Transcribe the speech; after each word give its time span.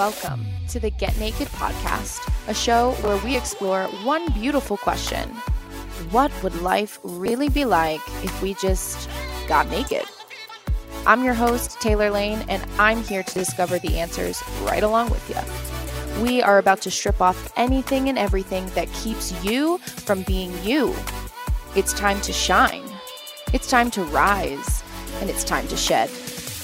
Welcome 0.00 0.46
to 0.70 0.80
the 0.80 0.88
Get 0.88 1.18
Naked 1.18 1.48
podcast, 1.48 2.26
a 2.48 2.54
show 2.54 2.92
where 3.02 3.18
we 3.18 3.36
explore 3.36 3.84
one 4.02 4.32
beautiful 4.32 4.78
question 4.78 5.28
What 6.10 6.32
would 6.42 6.62
life 6.62 6.98
really 7.02 7.50
be 7.50 7.66
like 7.66 8.00
if 8.24 8.40
we 8.40 8.54
just 8.54 9.10
got 9.46 9.68
naked? 9.68 10.04
I'm 11.06 11.22
your 11.22 11.34
host, 11.34 11.82
Taylor 11.82 12.10
Lane, 12.10 12.42
and 12.48 12.64
I'm 12.78 13.02
here 13.02 13.22
to 13.22 13.34
discover 13.34 13.78
the 13.78 13.98
answers 13.98 14.42
right 14.62 14.82
along 14.82 15.10
with 15.10 15.28
you. 15.28 16.24
We 16.24 16.40
are 16.40 16.56
about 16.56 16.80
to 16.80 16.90
strip 16.90 17.20
off 17.20 17.52
anything 17.58 18.08
and 18.08 18.16
everything 18.16 18.64
that 18.70 18.90
keeps 18.94 19.34
you 19.44 19.76
from 19.76 20.22
being 20.22 20.50
you. 20.64 20.96
It's 21.76 21.92
time 21.92 22.22
to 22.22 22.32
shine, 22.32 22.88
it's 23.52 23.68
time 23.68 23.90
to 23.90 24.02
rise, 24.04 24.82
and 25.20 25.28
it's 25.28 25.44
time 25.44 25.68
to 25.68 25.76
shed 25.76 26.08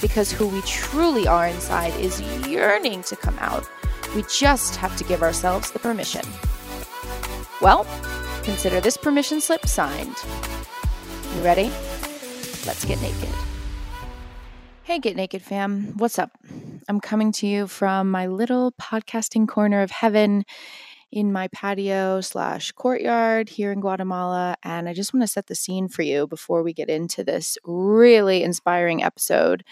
because 0.01 0.33
who 0.33 0.47
we 0.49 0.61
truly 0.63 1.27
are 1.27 1.47
inside 1.47 1.95
is 2.01 2.21
yearning 2.47 3.03
to 3.05 3.17
come 3.17 3.37
out. 3.39 3.69
We 4.15 4.23
just 4.25 4.77
have 4.77 4.97
to 4.97 5.05
give 5.05 5.23
ourselves 5.23 5.71
the 5.71 5.79
permission. 5.79 6.23
Well, 7.61 7.87
consider 8.43 8.81
this 8.81 8.97
permission 8.97 9.41
slip 9.41 9.67
signed. 9.67 10.17
You 11.35 11.43
ready? 11.43 11.71
Let's 12.67 12.85
get 12.85 13.01
naked. 13.01 13.29
Hey, 14.87 15.01
Get 15.01 15.17
Naked 15.17 15.43
fam. 15.43 15.95
What's 15.97 16.17
up? 16.17 16.31
I'm 16.89 17.01
coming 17.01 17.33
to 17.33 17.47
you 17.49 17.67
from 17.67 18.09
my 18.09 18.29
little 18.29 18.71
podcasting 18.81 19.49
corner 19.49 19.83
of 19.83 19.91
heaven 19.91 20.45
in 21.17 21.33
my 21.33 21.49
patio 21.49 22.21
slash 22.21 22.73
courtyard 22.73 23.49
here 23.49 23.73
in 23.73 23.81
Guatemala. 23.81 24.55
And 24.63 24.87
I 24.87 24.93
just 24.93 25.15
want 25.15 25.23
to 25.23 25.27
set 25.27 25.47
the 25.47 25.55
scene 25.55 25.89
for 25.89 26.03
you 26.03 26.27
before 26.27 26.63
we 26.63 26.75
get 26.75 26.91
into 26.91 27.25
this 27.25 27.57
really 27.65 28.43
inspiring 28.43 29.03
episode. 29.03 29.65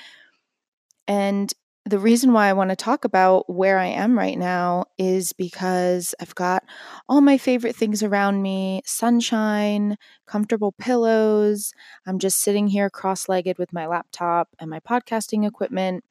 And 1.06 1.52
the 1.84 1.98
reason 1.98 2.32
why 2.32 2.48
I 2.48 2.54
want 2.54 2.70
to 2.70 2.76
talk 2.76 3.04
about 3.04 3.44
where 3.52 3.78
I 3.78 3.88
am 3.88 4.16
right 4.16 4.38
now 4.38 4.86
is 4.96 5.34
because 5.34 6.14
I've 6.18 6.34
got 6.34 6.64
all 7.10 7.20
my 7.20 7.36
favorite 7.36 7.76
things 7.76 8.02
around 8.02 8.40
me 8.40 8.80
sunshine, 8.86 9.98
comfortable 10.26 10.72
pillows. 10.72 11.74
I'm 12.06 12.18
just 12.18 12.40
sitting 12.40 12.68
here 12.68 12.88
cross 12.88 13.28
legged 13.28 13.58
with 13.58 13.70
my 13.70 13.86
laptop 13.86 14.48
and 14.58 14.70
my 14.70 14.80
podcasting 14.80 15.46
equipment. 15.46 16.04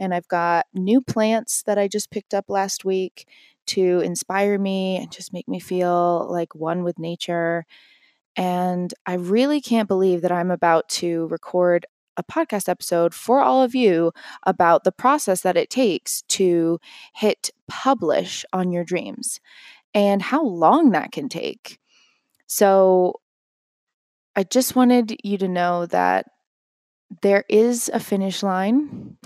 And 0.00 0.12
I've 0.12 0.26
got 0.26 0.66
new 0.74 1.00
plants 1.00 1.62
that 1.62 1.78
I 1.78 1.86
just 1.86 2.10
picked 2.10 2.34
up 2.34 2.46
last 2.48 2.84
week 2.84 3.28
to 3.70 4.00
inspire 4.00 4.58
me 4.58 4.96
and 4.96 5.10
just 5.12 5.32
make 5.32 5.48
me 5.48 5.60
feel 5.60 6.28
like 6.30 6.54
one 6.54 6.84
with 6.84 6.98
nature. 6.98 7.64
And 8.36 8.92
I 9.06 9.14
really 9.14 9.60
can't 9.60 9.88
believe 9.88 10.22
that 10.22 10.32
I'm 10.32 10.50
about 10.50 10.88
to 11.00 11.26
record 11.28 11.86
a 12.16 12.22
podcast 12.22 12.68
episode 12.68 13.14
for 13.14 13.40
all 13.40 13.62
of 13.62 13.74
you 13.74 14.12
about 14.44 14.84
the 14.84 14.92
process 14.92 15.42
that 15.42 15.56
it 15.56 15.70
takes 15.70 16.22
to 16.22 16.78
hit 17.14 17.50
publish 17.68 18.44
on 18.52 18.72
your 18.72 18.84
dreams 18.84 19.40
and 19.94 20.22
how 20.22 20.44
long 20.44 20.90
that 20.90 21.12
can 21.12 21.28
take. 21.28 21.78
So, 22.46 23.20
I 24.36 24.44
just 24.44 24.76
wanted 24.76 25.16
you 25.24 25.38
to 25.38 25.48
know 25.48 25.86
that 25.86 26.26
there 27.22 27.44
is 27.48 27.90
a 27.92 28.00
finish 28.00 28.42
line. 28.42 29.16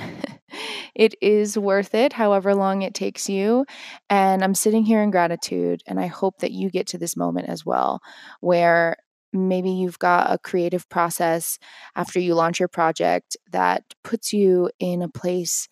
it 0.95 1.15
is 1.21 1.59
worth 1.59 1.95
it, 1.95 2.13
however 2.13 2.55
long 2.55 2.83
it 2.83 2.95
takes 2.95 3.29
you. 3.29 3.67
And 4.09 4.43
I'm 4.43 4.55
sitting 4.55 4.85
here 4.85 5.03
in 5.03 5.11
gratitude. 5.11 5.83
And 5.87 6.01
I 6.01 6.07
hope 6.07 6.39
that 6.39 6.53
you 6.53 6.71
get 6.71 6.87
to 6.89 6.99
this 6.99 7.17
moment 7.17 7.49
as 7.49 7.65
well, 7.65 8.01
where 8.41 8.97
maybe 9.33 9.71
you've 9.71 9.99
got 9.99 10.33
a 10.33 10.39
creative 10.39 10.89
process 10.89 11.59
after 11.97 12.21
you 12.21 12.35
launch 12.35 12.61
your 12.61 12.69
project 12.69 13.37
that 13.51 13.83
puts 14.03 14.33
you 14.33 14.71
in 14.79 15.03
a 15.03 15.09
place 15.09 15.69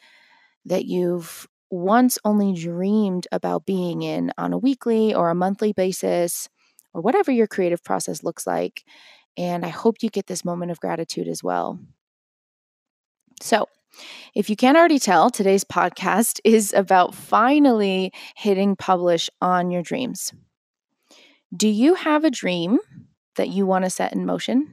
that 0.64 0.84
you've 0.84 1.46
once 1.70 2.18
only 2.24 2.52
dreamed 2.52 3.26
about 3.32 3.64
being 3.64 4.02
in 4.02 4.30
on 4.36 4.52
a 4.52 4.58
weekly 4.58 5.14
or 5.14 5.30
a 5.30 5.34
monthly 5.34 5.72
basis 5.72 6.48
or 6.92 7.00
whatever 7.00 7.30
your 7.30 7.46
creative 7.46 7.82
process 7.82 8.22
looks 8.22 8.46
like. 8.46 8.84
And 9.38 9.64
I 9.64 9.68
hope 9.68 10.02
you 10.02 10.10
get 10.10 10.26
this 10.26 10.44
moment 10.44 10.70
of 10.70 10.80
gratitude 10.80 11.28
as 11.28 11.42
well. 11.42 11.78
So, 13.42 13.66
if 14.36 14.48
you 14.48 14.54
can't 14.54 14.76
already 14.76 15.00
tell, 15.00 15.28
today's 15.28 15.64
podcast 15.64 16.38
is 16.44 16.72
about 16.72 17.14
finally 17.14 18.12
hitting 18.36 18.76
publish 18.76 19.28
on 19.40 19.70
your 19.70 19.82
dreams. 19.82 20.32
Do 21.54 21.68
you 21.68 21.94
have 21.94 22.24
a 22.24 22.30
dream 22.30 22.78
that 23.36 23.48
you 23.48 23.66
want 23.66 23.84
to 23.84 23.90
set 23.90 24.12
in 24.12 24.24
motion? 24.24 24.68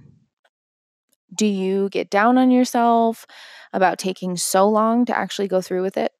Do 1.35 1.45
you 1.45 1.89
get 1.89 2.09
down 2.09 2.37
on 2.37 2.51
yourself 2.51 3.25
about 3.73 3.99
taking 3.99 4.37
so 4.37 4.69
long 4.69 5.05
to 5.05 5.17
actually 5.17 5.47
go 5.47 5.61
through 5.61 5.81
with 5.81 5.97
it? 5.97 6.11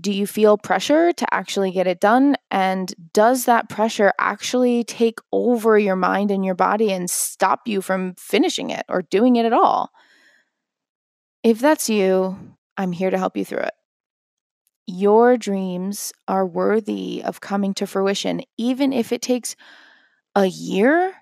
Do 0.00 0.12
you 0.12 0.26
feel 0.26 0.56
pressure 0.56 1.12
to 1.12 1.34
actually 1.34 1.72
get 1.72 1.86
it 1.86 2.00
done? 2.00 2.36
And 2.50 2.94
does 3.12 3.44
that 3.46 3.68
pressure 3.68 4.12
actually 4.18 4.84
take 4.84 5.18
over 5.32 5.78
your 5.78 5.96
mind 5.96 6.30
and 6.30 6.44
your 6.44 6.54
body 6.54 6.92
and 6.92 7.10
stop 7.10 7.66
you 7.66 7.82
from 7.82 8.14
finishing 8.14 8.70
it 8.70 8.84
or 8.88 9.02
doing 9.02 9.36
it 9.36 9.44
at 9.44 9.52
all? 9.52 9.90
If 11.42 11.58
that's 11.58 11.88
you, 11.88 12.38
I'm 12.76 12.92
here 12.92 13.10
to 13.10 13.18
help 13.18 13.36
you 13.36 13.44
through 13.44 13.60
it. 13.60 13.74
Your 14.86 15.36
dreams 15.36 16.12
are 16.28 16.46
worthy 16.46 17.22
of 17.22 17.40
coming 17.40 17.74
to 17.74 17.86
fruition, 17.86 18.42
even 18.58 18.92
if 18.92 19.12
it 19.12 19.22
takes 19.22 19.56
a 20.34 20.46
year, 20.46 21.14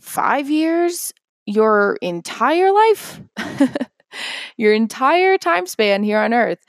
five 0.00 0.50
years, 0.50 1.12
your 1.44 1.96
entire 2.02 2.72
life, 2.72 3.20
your 4.56 4.72
entire 4.72 5.38
time 5.38 5.66
span 5.66 6.02
here 6.02 6.18
on 6.18 6.34
earth. 6.34 6.64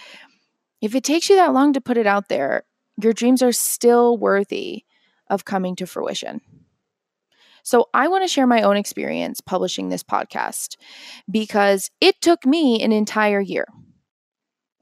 If 0.81 0.93
it 0.93 1.03
takes 1.03 1.29
you 1.29 1.35
that 1.37 1.53
long 1.53 1.73
to 1.73 1.81
put 1.81 1.97
it 1.97 2.05
out 2.05 2.29
there, 2.29 2.63
your 3.01 3.13
dreams 3.13 3.41
are 3.41 3.51
still 3.51 4.17
worthy 4.17 4.83
of 5.29 5.45
coming 5.45 5.75
to 5.77 5.87
fruition. 5.87 6.41
So, 7.67 7.89
I 7.93 8.07
want 8.07 8.23
to 8.23 8.29
share 8.29 8.47
my 8.47 8.61
own 8.61 8.77
experience 8.77 9.41
publishing 9.41 9.89
this 9.89 10.01
podcast 10.01 10.77
because 11.29 11.91
it 11.99 12.21
took 12.21 12.45
me 12.45 12.81
an 12.81 12.93
entire 12.93 13.41
year. 13.41 13.65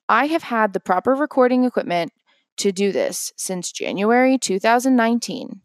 I 0.07 0.27
have 0.27 0.43
had 0.43 0.71
the 0.71 0.79
proper 0.79 1.15
recording 1.15 1.63
equipment 1.63 2.11
to 2.57 2.71
do 2.71 2.91
this 2.91 3.33
since 3.35 3.71
January 3.71 4.37
2019. 4.37 5.61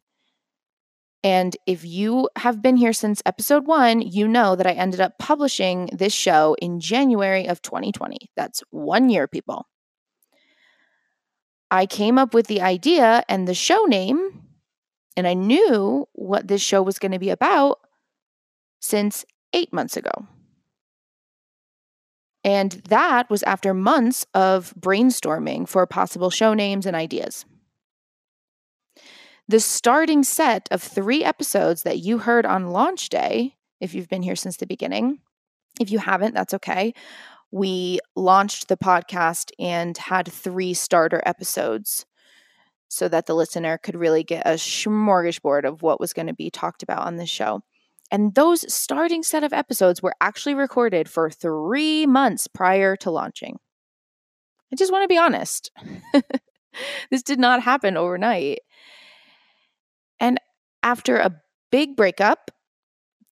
And 1.22 1.54
if 1.66 1.84
you 1.84 2.30
have 2.36 2.62
been 2.62 2.78
here 2.78 2.94
since 2.94 3.20
episode 3.26 3.66
one, 3.66 4.00
you 4.00 4.26
know 4.26 4.56
that 4.56 4.66
I 4.66 4.72
ended 4.72 5.02
up 5.02 5.18
publishing 5.18 5.90
this 5.92 6.14
show 6.14 6.56
in 6.62 6.80
January 6.80 7.46
of 7.46 7.60
2020. 7.60 8.16
That's 8.34 8.62
one 8.70 9.10
year, 9.10 9.28
people. 9.28 9.66
I 11.70 11.84
came 11.84 12.16
up 12.16 12.32
with 12.32 12.46
the 12.46 12.62
idea 12.62 13.24
and 13.28 13.46
the 13.46 13.52
show 13.52 13.84
name, 13.84 14.39
and 15.16 15.26
I 15.26 15.34
knew 15.34 16.08
what 16.12 16.48
this 16.48 16.62
show 16.62 16.82
was 16.82 16.98
going 16.98 17.12
to 17.12 17.18
be 17.18 17.30
about 17.30 17.80
since 18.80 19.24
eight 19.52 19.72
months 19.72 19.96
ago. 19.96 20.26
And 22.42 22.72
that 22.88 23.28
was 23.28 23.42
after 23.42 23.74
months 23.74 24.24
of 24.34 24.72
brainstorming 24.78 25.68
for 25.68 25.86
possible 25.86 26.30
show 26.30 26.54
names 26.54 26.86
and 26.86 26.96
ideas. 26.96 27.44
The 29.46 29.60
starting 29.60 30.22
set 30.22 30.68
of 30.70 30.82
three 30.82 31.24
episodes 31.24 31.82
that 31.82 31.98
you 31.98 32.18
heard 32.18 32.46
on 32.46 32.68
launch 32.68 33.08
day, 33.08 33.56
if 33.80 33.94
you've 33.94 34.08
been 34.08 34.22
here 34.22 34.36
since 34.36 34.56
the 34.56 34.66
beginning, 34.66 35.18
if 35.80 35.90
you 35.90 35.98
haven't, 35.98 36.34
that's 36.34 36.54
okay. 36.54 36.94
We 37.50 37.98
launched 38.14 38.68
the 38.68 38.76
podcast 38.76 39.50
and 39.58 39.96
had 39.98 40.30
three 40.30 40.72
starter 40.72 41.20
episodes 41.26 42.06
so 42.90 43.08
that 43.08 43.26
the 43.26 43.34
listener 43.34 43.78
could 43.78 43.94
really 43.94 44.24
get 44.24 44.44
a 44.44 44.54
smorgasbord 44.54 45.64
of 45.64 45.80
what 45.80 46.00
was 46.00 46.12
going 46.12 46.26
to 46.26 46.34
be 46.34 46.50
talked 46.50 46.82
about 46.82 47.06
on 47.06 47.16
this 47.16 47.30
show. 47.30 47.62
And 48.10 48.34
those 48.34 48.70
starting 48.72 49.22
set 49.22 49.44
of 49.44 49.52
episodes 49.52 50.02
were 50.02 50.16
actually 50.20 50.54
recorded 50.54 51.08
for 51.08 51.30
three 51.30 52.04
months 52.04 52.48
prior 52.48 52.96
to 52.96 53.10
launching. 53.12 53.60
I 54.72 54.76
just 54.76 54.90
want 54.90 55.04
to 55.04 55.08
be 55.08 55.18
honest. 55.18 55.70
this 57.10 57.22
did 57.22 57.38
not 57.38 57.62
happen 57.62 57.96
overnight. 57.96 58.58
And 60.18 60.40
after 60.82 61.18
a 61.18 61.40
big 61.70 61.94
breakup 61.94 62.50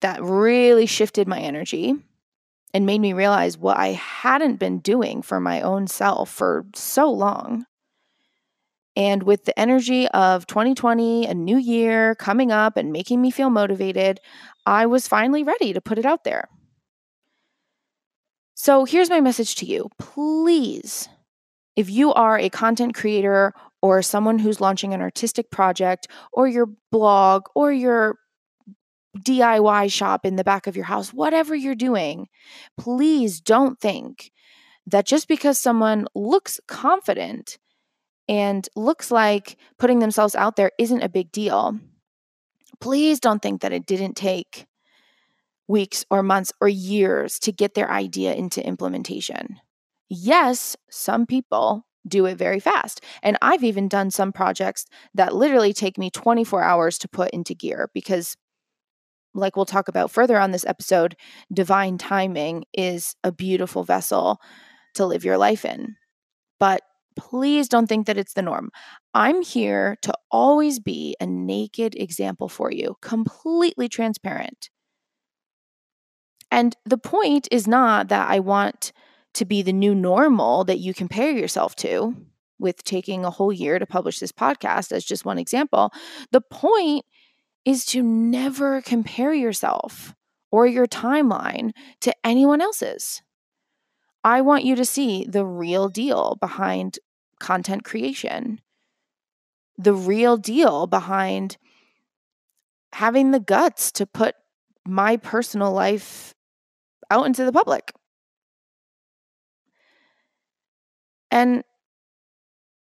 that 0.03 0.23
really 0.23 0.87
shifted 0.87 1.27
my 1.27 1.41
energy 1.41 1.97
and 2.73 2.87
made 2.87 3.01
me 3.01 3.13
realize 3.13 3.59
what 3.59 3.77
I 3.77 3.89
hadn't 3.89 4.61
been 4.61 4.79
doing 4.79 5.23
for 5.23 5.41
my 5.41 5.63
own 5.63 5.89
self 5.89 6.31
for 6.31 6.65
so 6.77 7.11
long. 7.11 7.65
And 8.99 9.23
with 9.23 9.45
the 9.45 9.57
energy 9.57 10.09
of 10.09 10.49
2020, 10.49 11.25
a 11.27 11.33
new 11.33 11.57
year 11.57 12.17
coming 12.17 12.51
up 12.51 12.77
and 12.77 12.91
making 12.91 13.23
me 13.23 13.31
feel 13.31 13.49
motivated, 13.49 14.19
I 14.67 14.87
was 14.87 15.07
finally 15.07 15.45
ready 15.45 15.73
to 15.73 15.81
put 15.81 15.99
it 15.99 16.05
out 16.05 16.25
there. 16.25 16.49
So 18.55 18.85
here's 18.85 19.09
my 19.09 19.21
message 19.21 19.55
to 19.57 19.67
you. 19.67 19.89
Please, 20.01 21.09
if 21.77 21.89
you 21.89 22.13
are 22.13 22.41
a 22.41 22.51
content 22.51 22.97
creator 22.97 23.55
or 23.81 24.03
someone 24.03 24.41
who's 24.41 24.61
launching 24.61 24.93
an 24.93 25.01
artistic 25.01 25.53
project 25.53 26.09
or 26.33 26.49
your 26.49 26.67
blog 26.91 27.45
or 27.55 27.73
your 27.73 28.17
DIY 29.17 29.93
shop 29.93 30.27
in 30.27 30.35
the 30.35 30.43
back 30.43 30.67
of 30.67 30.75
your 30.75 30.87
house, 30.87 31.13
whatever 31.15 31.55
you're 31.55 31.77
doing, 31.77 32.27
please 32.77 33.41
don't 33.41 33.79
think 33.79 34.33
that 34.89 35.07
just 35.07 35.29
because 35.29 35.61
someone 35.61 36.09
looks 36.17 36.59
confident 36.67 37.59
and 38.29 38.69
looks 38.77 39.11
like 39.11 39.57
putting 39.79 39.99
themselves 39.99 40.35
out 40.35 40.57
there 40.57 40.73
isn't 40.79 41.03
a 41.03 41.09
big 41.09 41.33
deal, 41.33 41.79
please 42.81 43.21
don't 43.21 43.43
think 43.43 43.63
that 43.63 43.73
it 43.73 43.87
didn't 43.87 44.15
take 44.15 44.67
weeks 45.67 46.05
or 46.11 46.23
months 46.23 46.53
or 46.61 46.69
years 46.69 47.39
to 47.41 47.53
get 47.53 47.75
their 47.75 47.91
idea 47.91 48.35
into 48.35 48.65
implementation. 48.67 49.61
Yes, 50.09 50.77
some 50.91 51.27
people 51.27 51.87
do 52.07 52.25
it 52.27 52.37
very 52.37 52.61
fast. 52.61 53.05
And 53.23 53.37
I've 53.43 53.65
even 53.65 53.89
done 53.89 54.11
some 54.11 54.33
projects 54.33 54.87
that 55.15 55.35
literally 55.35 55.75
take 55.75 55.99
me 55.99 56.11
24 56.11 56.63
hours 56.63 56.99
to 56.99 57.09
put 57.09 57.31
into 57.31 57.55
gear 57.55 57.91
because, 57.93 58.37
like 59.35 59.57
we'll 59.57 59.67
talk 59.67 59.89
about 59.89 60.11
further 60.11 60.39
on 60.39 60.51
this 60.51 60.65
episode, 60.67 61.17
divine 61.53 61.99
timing 61.99 62.65
is 62.73 63.15
a 63.23 63.31
beautiful 63.31 63.85
vessel 63.85 64.41
to 64.95 65.05
live 65.05 65.25
your 65.25 65.37
life 65.37 65.67
in. 65.67 65.97
But 66.59 66.83
please 67.19 67.69
don't 67.69 67.87
think 67.87 68.07
that 68.07 68.17
it's 68.17 68.33
the 68.33 68.43
norm. 68.43 68.71
I'm 69.13 69.43
here 69.43 69.97
to 70.03 70.15
always 70.31 70.79
be 70.79 71.17
a 71.21 71.27
naked 71.27 71.95
example 71.97 72.49
for 72.49 72.71
you, 72.71 72.97
completely 73.03 73.89
transparent. 73.89 74.71
And 76.51 76.75
the 76.87 76.97
point 76.97 77.49
is 77.51 77.69
not 77.69 78.09
that 78.09 78.31
I 78.31 78.39
want 78.39 78.93
to 79.35 79.45
be 79.45 79.61
the 79.61 79.73
new 79.73 79.95
normal 79.95 80.65
that 80.65 80.79
you 80.79 80.95
compare 80.95 81.31
yourself 81.31 81.77
to 81.77 82.17
with 82.59 82.83
taking 82.85 83.25
a 83.25 83.31
whole 83.31 83.53
year 83.53 83.79
to 83.79 83.87
publish 83.87 84.19
this 84.19 84.33
podcast 84.33 84.93
as 84.93 85.05
just 85.05 85.25
one 85.25 85.39
example. 85.39 85.93
The 86.33 86.41
point 86.41 87.05
is 87.65 87.85
to 87.87 88.03
never 88.03 88.81
compare 88.81 89.35
yourself 89.35 90.15
or 90.51 90.67
your 90.67 90.87
timeline 90.87 91.73
to 92.01 92.15
anyone 92.25 92.61
else's. 92.61 93.23
I 94.25 94.41
want 94.41 94.65
you 94.65 94.75
to 94.77 94.85
see 94.85 95.25
the 95.29 95.45
real 95.45 95.89
deal 95.89 96.37
behind 96.41 96.99
content 97.39 97.85
creation, 97.85 98.61
the 99.77 99.95
real 99.95 100.37
deal 100.37 100.87
behind 100.87 101.57
having 102.93 103.31
the 103.31 103.41
guts 103.41 103.93
to 103.93 104.07
put 104.07 104.35
my 104.87 105.17
personal 105.17 105.73
life 105.73 106.35
out 107.11 107.27
into 107.27 107.45
the 107.45 107.53
public. 107.53 107.93
And 111.31 111.63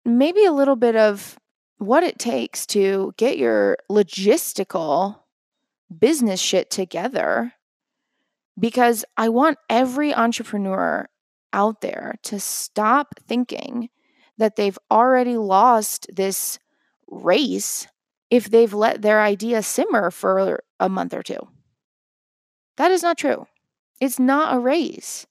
maybe 0.04 0.44
a 0.44 0.52
little 0.52 0.76
bit 0.76 0.96
of 0.96 1.38
what 1.78 2.02
it 2.02 2.18
takes 2.18 2.66
to 2.66 3.12
get 3.16 3.38
your 3.38 3.76
logistical 3.90 5.20
business 5.98 6.40
shit 6.40 6.70
together 6.70 7.52
because 8.58 9.04
I 9.16 9.30
want 9.30 9.58
every 9.68 10.14
entrepreneur 10.14 11.08
out 11.52 11.80
there 11.80 12.16
to 12.24 12.38
stop 12.38 13.14
thinking 13.26 13.88
that 14.40 14.56
they've 14.56 14.78
already 14.90 15.36
lost 15.36 16.06
this 16.10 16.58
race 17.06 17.86
if 18.30 18.50
they've 18.50 18.72
let 18.72 19.02
their 19.02 19.20
idea 19.20 19.62
simmer 19.62 20.10
for 20.10 20.62
a 20.80 20.88
month 20.88 21.12
or 21.12 21.22
two. 21.22 21.46
That 22.78 22.90
is 22.90 23.02
not 23.02 23.18
true. 23.18 23.46
It's 24.00 24.18
not 24.18 24.56
a 24.56 24.58
race. 24.58 25.26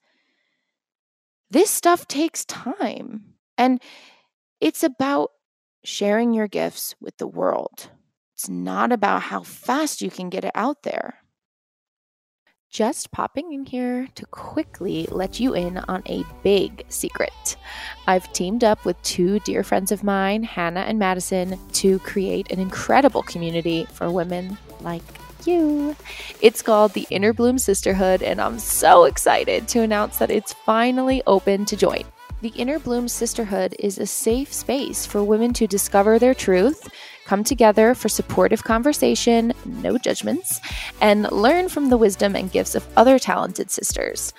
This 1.50 1.72
stuff 1.72 2.08
takes 2.08 2.46
time. 2.46 3.34
And 3.58 3.82
it's 4.62 4.84
about 4.84 5.32
sharing 5.84 6.32
your 6.32 6.48
gifts 6.48 6.94
with 7.02 7.18
the 7.18 7.28
world. 7.28 7.90
It's 8.36 8.48
not 8.48 8.92
about 8.92 9.24
how 9.24 9.42
fast 9.42 10.02
you 10.02 10.12
can 10.12 10.30
get 10.30 10.46
it 10.46 10.52
out 10.54 10.84
there. 10.84 11.16
Just 12.70 13.12
popping 13.12 13.52
in 13.52 13.66
here 13.66 14.08
to 14.14 14.28
quickly 14.28 15.08
let 15.10 15.40
you 15.40 15.56
in 15.56 15.78
on 15.78 16.04
a 16.06 16.24
big 16.44 16.86
secret. 16.88 17.58
I've 18.06 18.32
teamed 18.32 18.64
up 18.64 18.86
with 18.86 19.02
two 19.02 19.40
dear 19.40 19.64
friends 19.64 19.92
of 19.92 20.04
mine, 20.04 20.44
Hannah 20.44 20.82
and 20.82 21.00
Madison, 21.00 21.58
to 21.74 21.98
create 22.00 22.52
an 22.52 22.60
incredible 22.60 23.24
community 23.24 23.88
for 23.92 24.12
women 24.12 24.56
like 24.82 25.02
you. 25.46 25.96
It's 26.42 26.62
called 26.62 26.94
the 26.94 27.08
Inner 27.10 27.34
Bloom 27.34 27.58
Sisterhood, 27.58 28.22
and 28.22 28.40
I'm 28.40 28.60
so 28.60 29.06
excited 29.06 29.68
to 29.70 29.82
announce 29.82 30.18
that 30.20 30.30
it's 30.30 30.54
finally 30.54 31.24
open 31.26 31.66
to 31.66 31.76
join. 31.76 32.04
The 32.42 32.50
Inner 32.50 32.78
Bloom 32.78 33.08
Sisterhood 33.08 33.76
is 33.80 33.98
a 33.98 34.06
safe 34.06 34.54
space 34.54 35.08
for 35.08 35.24
women 35.24 35.54
to 35.54 35.66
discover 35.66 36.20
their 36.20 36.36
truth, 36.36 36.88
come 37.30 37.44
together 37.44 37.94
for 37.94 38.10
supportive 38.10 38.64
conversation, 38.64 39.54
no 39.64 40.00
judgments, 40.00 40.60
and 41.00 41.32
learn 41.32 41.70
from 41.70 41.90
the 41.90 41.98
wisdom 41.98 42.36
and 42.36 42.52
gifts 42.52 42.74
of 42.74 42.88
other 42.98 43.20
talented 43.20 43.70
sisters. 43.70 44.34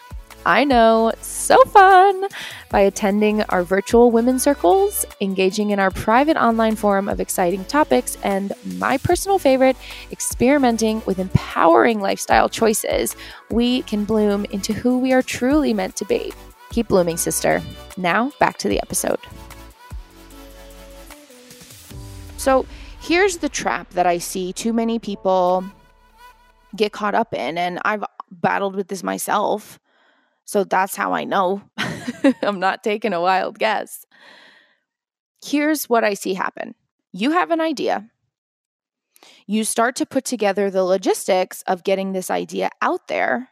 I 0.45 0.65
know, 0.65 1.13
so 1.21 1.63
fun! 1.67 2.27
By 2.69 2.81
attending 2.81 3.43
our 3.43 3.63
virtual 3.63 4.11
women's 4.11 4.43
circles, 4.43 5.07
engaging 5.21 5.71
in 5.71 5.79
our 5.79 5.93
private 5.93 6.37
online 6.37 6.75
forum 6.75 7.09
of 7.09 7.21
exciting 7.21 7.65
topics, 7.67 8.19
and 8.25 8.53
my 8.79 8.99
personal 8.99 9.39
favorite, 9.39 9.77
experimenting 10.11 11.01
with 11.07 11.21
empowering 11.21 12.01
lifestyle 12.01 12.49
choices, 12.49 13.15
we 13.51 13.83
can 13.83 14.05
bloom 14.05 14.47
into 14.47 14.73
who 14.73 14.99
we 14.99 15.13
are 15.13 15.23
truly 15.23 15.73
meant 15.73 15.95
to 15.95 16.05
be. 16.07 16.33
Keep 16.71 16.89
blooming, 16.89 17.19
sister. 17.19 17.63
Now, 17.97 18.33
back 18.41 18.59
to 18.59 18.69
the 18.69 18.81
episode. 18.83 19.21
So, 22.41 22.65
here's 23.01 23.39
the 23.39 23.49
trap 23.49 23.91
that 23.91 24.07
I 24.07 24.19
see 24.19 24.53
too 24.53 24.73
many 24.73 24.99
people 24.99 25.65
get 26.75 26.93
caught 26.93 27.15
up 27.15 27.35
in, 27.35 27.59
and 27.59 27.79
I've 27.85 28.05
battled 28.31 28.77
with 28.77 28.89
this 28.89 29.03
myself 29.03 29.79
so 30.51 30.65
that's 30.65 30.97
how 30.97 31.13
I 31.13 31.23
know. 31.23 31.63
I'm 32.43 32.59
not 32.59 32.83
taking 32.83 33.13
a 33.13 33.21
wild 33.21 33.57
guess. 33.57 34.05
Here's 35.45 35.89
what 35.89 36.03
I 36.03 36.15
see 36.15 36.35
happen 36.35 36.75
you 37.13 37.31
have 37.31 37.53
an 37.53 37.61
idea. 37.61 38.11
You 39.47 39.63
start 39.63 39.95
to 39.97 40.07
put 40.07 40.25
together 40.25 40.69
the 40.69 40.83
logistics 40.83 41.63
of 41.69 41.85
getting 41.85 42.13
this 42.13 42.33
idea 42.33 42.71
out 42.83 43.07
there, 43.07 43.51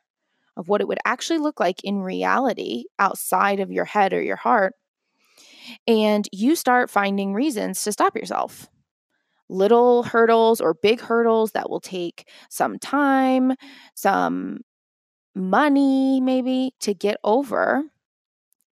of 0.56 0.66
what 0.66 0.80
it 0.80 0.88
would 0.88 0.98
actually 1.04 1.38
look 1.38 1.60
like 1.60 1.84
in 1.84 2.00
reality 2.00 2.86
outside 2.98 3.60
of 3.60 3.70
your 3.70 3.84
head 3.84 4.12
or 4.12 4.20
your 4.20 4.34
heart. 4.34 4.72
And 5.86 6.28
you 6.32 6.56
start 6.56 6.90
finding 6.90 7.32
reasons 7.32 7.80
to 7.84 7.92
stop 7.92 8.16
yourself 8.16 8.66
little 9.48 10.02
hurdles 10.02 10.60
or 10.60 10.74
big 10.74 11.00
hurdles 11.00 11.52
that 11.52 11.70
will 11.70 11.80
take 11.80 12.28
some 12.50 12.78
time, 12.78 13.52
some 13.94 14.60
money 15.34 16.20
maybe 16.20 16.74
to 16.80 16.94
get 16.94 17.16
over 17.24 17.82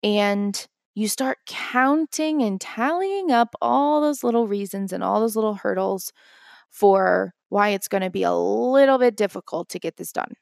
and 0.02 0.66
you 0.94 1.08
start 1.08 1.38
counting 1.46 2.42
and 2.42 2.60
tallying 2.60 3.30
up 3.30 3.54
all 3.60 4.00
those 4.00 4.24
little 4.24 4.48
reasons 4.48 4.92
and 4.92 5.04
all 5.04 5.20
those 5.20 5.36
little 5.36 5.54
hurdles 5.54 6.12
for 6.70 7.34
why 7.48 7.68
it's 7.70 7.88
going 7.88 8.02
to 8.02 8.10
be 8.10 8.22
a 8.22 8.32
little 8.34 8.98
bit 8.98 9.16
difficult 9.16 9.68
to 9.68 9.78
get 9.78 9.96
this 9.96 10.12
done. 10.12 10.32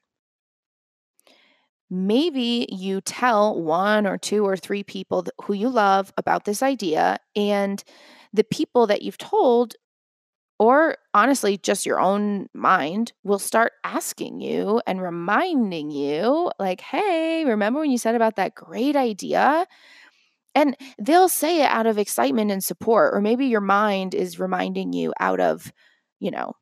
Maybe 1.91 2.67
you 2.71 3.01
tell 3.01 3.61
one 3.61 4.07
or 4.07 4.17
two 4.17 4.45
or 4.45 4.57
three 4.57 4.83
people 4.83 5.27
who 5.45 5.53
you 5.53 5.69
love 5.69 6.13
about 6.17 6.45
this 6.45 6.63
idea, 6.63 7.19
and 7.37 7.83
the 8.33 8.45
people 8.45 8.87
that 8.89 9.03
you've 9.03 9.19
told 9.19 9.75
or 10.59 10.97
honestly, 11.13 11.59
just 11.59 11.87
your 11.87 12.01
own 12.01 12.49
mind 12.55 13.13
will 13.25 13.39
start 13.39 13.73
asking 13.83 14.41
you 14.41 14.81
and 14.87 15.03
reminding 15.03 15.91
you, 15.91 16.51
like, 16.59 16.81
hey, 16.81 17.45
remember 17.45 17.81
when 17.81 17.91
you 17.91 17.99
said 17.99 18.15
about 18.15 18.37
that 18.37 18.55
great 18.55 18.97
idea? 18.97 19.67
And 20.55 20.77
they'll 20.99 21.29
say 21.29 21.63
it 21.63 21.69
out 21.69 21.87
of 21.87 21.99
excitement 21.99 22.51
and 22.53 22.63
support, 22.63 23.15
or 23.15 23.21
maybe 23.21 23.47
your 23.47 23.61
mind 23.61 24.15
is 24.15 24.39
reminding 24.39 24.93
you 24.93 25.13
out 25.19 25.41
of, 25.41 25.73
you 26.21 26.31
know, 26.31 26.55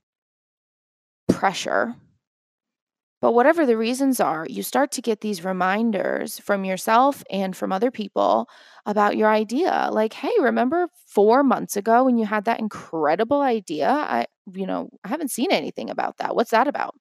pressure 1.28 1.94
but 3.22 3.34
whatever 3.34 3.66
the 3.66 3.78
reasons 3.78 4.20
are, 4.20 4.46
you 4.50 4.62
start 4.64 4.92
to 4.92 5.02
get 5.02 5.22
these 5.22 5.44
reminders 5.44 6.40
from 6.40 6.64
yourself 6.66 7.24
and 7.30 7.56
from 7.56 7.72
other 7.72 7.90
people 7.92 8.48
about 8.86 9.16
your 9.16 9.30
idea. 9.30 9.90
Like, 9.92 10.14
hey, 10.14 10.32
remember 10.40 10.88
four 11.06 11.44
months 11.44 11.76
ago 11.78 12.04
when 12.04 12.18
you 12.18 12.26
had 12.26 12.46
that 12.46 12.60
incredible 12.60 13.42
idea? 13.42 13.88
I, 13.90 14.26
you 14.52 14.66
know, 14.66 14.90
I 15.04 15.08
haven't 15.08 15.32
seen 15.32 15.52
anything 15.52 15.90
about 15.90 16.18
that. 16.18 16.36
What's 16.36 16.52
that 16.52 16.68
about? 16.68 16.96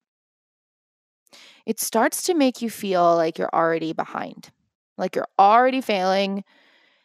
It 1.65 1.79
starts 1.79 2.23
to 2.23 2.33
make 2.33 2.61
you 2.61 2.69
feel 2.69 3.15
like 3.15 3.37
you're 3.37 3.53
already 3.53 3.93
behind, 3.93 4.51
like 4.97 5.15
you're 5.15 5.27
already 5.39 5.81
failing. 5.81 6.43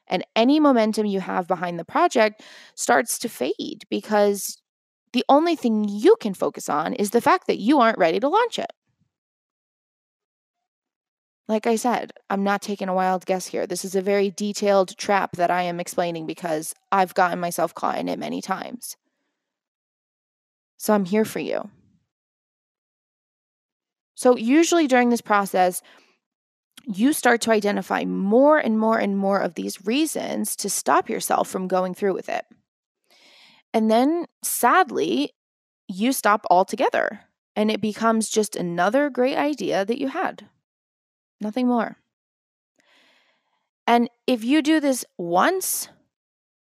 And 0.08 0.24
any 0.36 0.60
momentum 0.60 1.06
you 1.06 1.20
have 1.20 1.48
behind 1.48 1.78
the 1.78 1.84
project 1.86 2.42
starts 2.76 3.18
to 3.20 3.28
fade 3.30 3.84
because 3.90 4.62
the 5.14 5.24
only 5.28 5.56
thing 5.56 5.86
you 5.88 6.16
can 6.20 6.34
focus 6.34 6.68
on 6.68 6.94
is 6.94 7.10
the 7.12 7.22
fact 7.22 7.48
that 7.48 7.58
you 7.60 7.80
aren't 7.80 7.98
ready 7.98 8.20
to 8.20 8.28
launch 8.28 8.58
it. 8.58 8.72
Like 11.48 11.66
I 11.66 11.76
said, 11.76 12.12
I'm 12.28 12.42
not 12.42 12.60
taking 12.60 12.88
a 12.88 12.94
wild 12.94 13.24
guess 13.24 13.46
here. 13.46 13.66
This 13.66 13.84
is 13.84 13.94
a 13.94 14.02
very 14.02 14.30
detailed 14.30 14.96
trap 14.96 15.36
that 15.36 15.50
I 15.50 15.62
am 15.62 15.78
explaining 15.78 16.26
because 16.26 16.74
I've 16.90 17.14
gotten 17.14 17.38
myself 17.38 17.74
caught 17.74 17.98
in 17.98 18.08
it 18.08 18.18
many 18.18 18.42
times. 18.42 18.96
So 20.76 20.92
I'm 20.92 21.04
here 21.04 21.24
for 21.24 21.38
you. 21.38 21.70
So, 24.14 24.36
usually 24.36 24.86
during 24.86 25.10
this 25.10 25.20
process, 25.20 25.82
you 26.86 27.12
start 27.12 27.40
to 27.42 27.50
identify 27.50 28.04
more 28.04 28.58
and 28.58 28.78
more 28.78 28.98
and 28.98 29.18
more 29.18 29.40
of 29.40 29.54
these 29.54 29.84
reasons 29.84 30.56
to 30.56 30.70
stop 30.70 31.08
yourself 31.08 31.48
from 31.48 31.68
going 31.68 31.94
through 31.94 32.14
with 32.14 32.28
it. 32.28 32.44
And 33.74 33.90
then 33.90 34.26
sadly, 34.42 35.32
you 35.88 36.12
stop 36.12 36.46
altogether 36.50 37.20
and 37.54 37.70
it 37.70 37.80
becomes 37.80 38.28
just 38.28 38.56
another 38.56 39.10
great 39.10 39.36
idea 39.36 39.84
that 39.84 40.00
you 40.00 40.08
had. 40.08 40.48
Nothing 41.40 41.66
more. 41.66 41.96
And 43.86 44.08
if 44.26 44.42
you 44.42 44.62
do 44.62 44.80
this 44.80 45.04
once, 45.16 45.88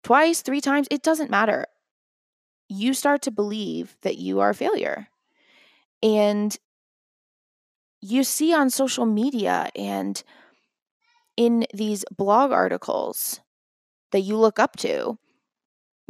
twice, 0.03 0.43
three 0.43 0.61
times, 0.61 0.89
it 0.91 1.03
doesn't 1.03 1.31
matter. 1.31 1.67
You 2.69 2.95
start 2.95 3.23
to 3.23 3.31
believe 3.31 3.97
that 4.03 4.19
you 4.19 4.41
are 4.41 4.51
a 4.51 4.55
failure. 4.55 5.09
And 6.03 6.57
you 8.01 8.25
see 8.25 8.53
on 8.53 8.71
social 8.71 9.07
media 9.07 9.71
and 9.77 10.23
in 11.37 11.67
these 11.73 12.05
blog 12.17 12.51
articles 12.51 13.41
that 14.13 14.21
you 14.21 14.37
look 14.37 14.59
up 14.59 14.77
to, 14.77 15.19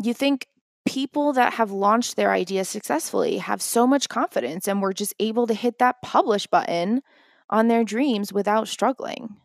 you 0.02 0.14
think 0.14 0.46
people 0.86 1.32
that 1.32 1.54
have 1.54 1.72
launched 1.72 2.16
their 2.16 2.30
ideas 2.30 2.68
successfully 2.68 3.38
have 3.38 3.60
so 3.60 3.86
much 3.86 4.08
confidence 4.08 4.68
and 4.68 4.80
were 4.80 4.92
just 4.92 5.14
able 5.18 5.46
to 5.46 5.54
hit 5.54 5.78
that 5.78 6.00
publish 6.02 6.46
button 6.46 7.02
on 7.50 7.68
their 7.68 7.84
dreams 7.84 8.32
without 8.32 8.68
struggling. 8.68 9.36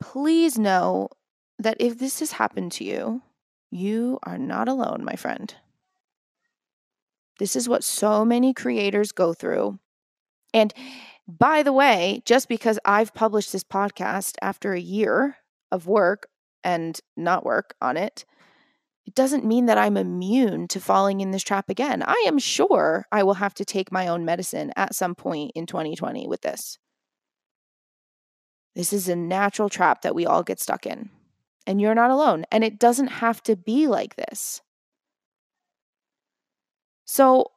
Please 0.00 0.58
know 0.58 1.08
that 1.58 1.76
if 1.80 1.98
this 1.98 2.20
has 2.20 2.32
happened 2.32 2.72
to 2.72 2.84
you, 2.84 3.22
you 3.70 4.18
are 4.24 4.38
not 4.38 4.68
alone, 4.68 5.04
my 5.04 5.16
friend. 5.16 5.54
This 7.38 7.56
is 7.56 7.68
what 7.68 7.84
so 7.84 8.24
many 8.24 8.52
creators 8.52 9.12
go 9.12 9.32
through. 9.32 9.78
And 10.52 10.74
by 11.26 11.62
the 11.62 11.72
way, 11.72 12.22
just 12.24 12.48
because 12.48 12.78
I've 12.84 13.14
published 13.14 13.52
this 13.52 13.64
podcast 13.64 14.36
after 14.42 14.72
a 14.72 14.80
year 14.80 15.36
of 15.70 15.86
work 15.86 16.28
and 16.62 17.00
not 17.16 17.44
work 17.44 17.74
on 17.80 17.96
it, 17.96 18.24
it 19.04 19.14
doesn't 19.14 19.44
mean 19.44 19.66
that 19.66 19.78
I'm 19.78 19.96
immune 19.96 20.68
to 20.68 20.80
falling 20.80 21.20
in 21.20 21.32
this 21.32 21.42
trap 21.42 21.68
again. 21.68 22.02
I 22.06 22.24
am 22.26 22.38
sure 22.38 23.06
I 23.10 23.24
will 23.24 23.34
have 23.34 23.54
to 23.54 23.64
take 23.64 23.90
my 23.90 24.06
own 24.06 24.24
medicine 24.24 24.72
at 24.76 24.94
some 24.94 25.14
point 25.14 25.52
in 25.54 25.66
2020 25.66 26.28
with 26.28 26.42
this. 26.42 26.78
This 28.74 28.92
is 28.92 29.08
a 29.08 29.16
natural 29.16 29.68
trap 29.68 30.02
that 30.02 30.14
we 30.14 30.24
all 30.24 30.42
get 30.42 30.60
stuck 30.60 30.86
in. 30.86 31.10
And 31.66 31.80
you're 31.80 31.94
not 31.94 32.10
alone. 32.10 32.44
And 32.50 32.64
it 32.64 32.78
doesn't 32.78 33.08
have 33.08 33.42
to 33.44 33.56
be 33.56 33.86
like 33.86 34.16
this. 34.16 34.62
So, 37.04 37.50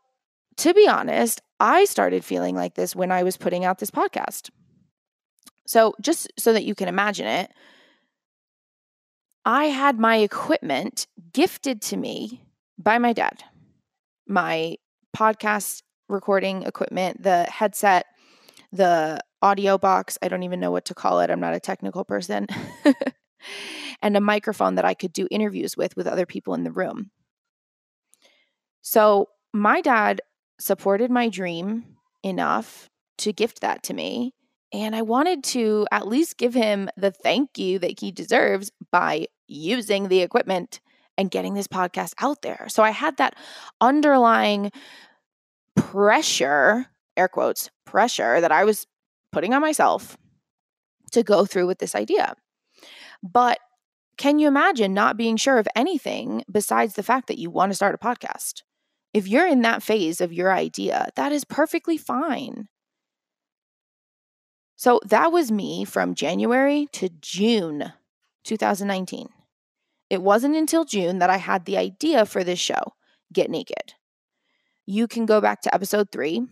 to 0.58 0.74
be 0.74 0.88
honest, 0.88 1.42
I 1.60 1.86
started 1.86 2.26
feeling 2.26 2.56
like 2.56 2.76
this 2.76 2.96
when 2.96 3.12
I 3.12 3.24
was 3.24 3.38
putting 3.38 3.66
out 3.66 3.80
this 3.80 3.92
podcast. 3.92 4.50
So, 5.66 5.96
just 6.02 6.32
so 6.38 6.54
that 6.54 6.66
you 6.66 6.76
can 6.76 6.88
imagine 6.88 7.28
it, 7.28 7.52
I 9.46 9.66
had 9.66 10.00
my 10.00 10.18
equipment 10.18 11.06
gifted 11.32 11.82
to 11.84 11.98
me 11.98 12.42
by 12.80 12.98
my 12.98 13.14
dad. 13.14 13.44
My 14.28 14.78
podcast 15.16 15.84
recording 16.10 16.64
equipment, 16.64 17.22
the 17.22 17.44
headset, 17.44 18.08
the 18.72 19.20
audio 19.44 19.78
box, 19.78 20.18
I 20.22 20.30
don't 20.30 20.44
even 20.44 20.60
know 20.60 20.72
what 20.72 20.86
to 20.86 20.96
call 20.96 21.20
it. 21.20 21.30
I'm 21.30 21.40
not 21.40 21.54
a 21.54 21.60
technical 21.60 22.04
person. 22.04 22.48
and 24.02 24.18
a 24.18 24.22
microphone 24.22 24.76
that 24.76 24.86
I 24.86 24.96
could 24.96 25.14
do 25.14 25.28
interviews 25.30 25.78
with 25.78 25.96
with 25.96 26.08
other 26.08 26.26
people 26.26 26.56
in 26.56 26.64
the 26.64 26.72
room. 26.72 27.12
So, 28.82 29.30
my 29.54 29.82
dad 29.82 30.22
supported 30.60 31.12
my 31.12 31.30
dream 31.30 31.86
enough 32.24 32.90
to 33.20 33.32
gift 33.32 33.62
that 33.62 33.84
to 33.84 33.94
me. 33.94 34.34
And 34.74 34.96
I 34.96 35.04
wanted 35.04 35.44
to 35.46 35.88
at 35.92 36.08
least 36.08 36.38
give 36.38 36.54
him 36.54 36.90
the 36.98 37.12
thank 37.12 37.58
you 37.58 37.80
that 37.80 38.00
he 38.00 38.12
deserves 38.12 38.72
by 38.92 39.28
using 39.48 40.08
the 40.08 40.22
equipment 40.22 40.82
and 41.18 41.32
getting 41.32 41.54
this 41.54 41.68
podcast 41.68 42.14
out 42.20 42.42
there. 42.42 42.66
So 42.68 42.84
I 42.84 42.90
had 42.90 43.18
that 43.18 43.36
underlying 43.80 44.72
pressure, 45.76 46.88
air 47.16 47.28
quotes, 47.28 47.70
pressure 47.86 48.42
that 48.42 48.52
I 48.52 48.66
was 48.66 48.86
putting 49.32 49.54
on 49.54 49.62
myself 49.62 50.18
to 51.12 51.24
go 51.24 51.46
through 51.46 51.68
with 51.68 51.80
this 51.80 51.96
idea. 51.96 52.36
But 53.24 53.60
can 54.18 54.40
you 54.40 54.48
imagine 54.48 54.94
not 54.94 55.18
being 55.18 55.38
sure 55.38 55.58
of 55.58 55.68
anything 55.76 56.44
besides 56.52 56.96
the 56.96 57.04
fact 57.04 57.28
that 57.28 57.40
you 57.40 57.50
want 57.50 57.72
to 57.72 57.76
start 57.76 57.96
a 57.96 57.98
podcast? 57.98 58.64
If 59.14 59.28
you're 59.28 59.48
in 59.48 59.62
that 59.62 59.84
phase 59.84 60.20
of 60.20 60.34
your 60.34 60.52
idea, 60.54 61.10
that 61.16 61.32
is 61.32 61.46
perfectly 61.46 61.98
fine. 61.98 62.68
So 64.76 65.00
that 65.06 65.32
was 65.32 65.52
me 65.52 65.86
from 65.86 66.16
January 66.16 66.88
to 66.94 67.10
June 67.22 67.94
2019. 68.44 69.30
It 70.10 70.22
wasn't 70.22 70.56
until 70.56 70.86
June 70.86 71.20
that 71.20 71.30
I 71.30 71.38
had 71.38 71.66
the 71.66 71.78
idea 71.78 72.26
for 72.26 72.44
this 72.44 72.60
show, 72.60 72.94
Get 73.34 73.50
Naked. 73.50 73.94
You 74.86 75.08
can 75.08 75.26
go 75.26 75.42
back 75.42 75.62
to 75.62 75.74
episode 75.74 76.12
three 76.12 76.46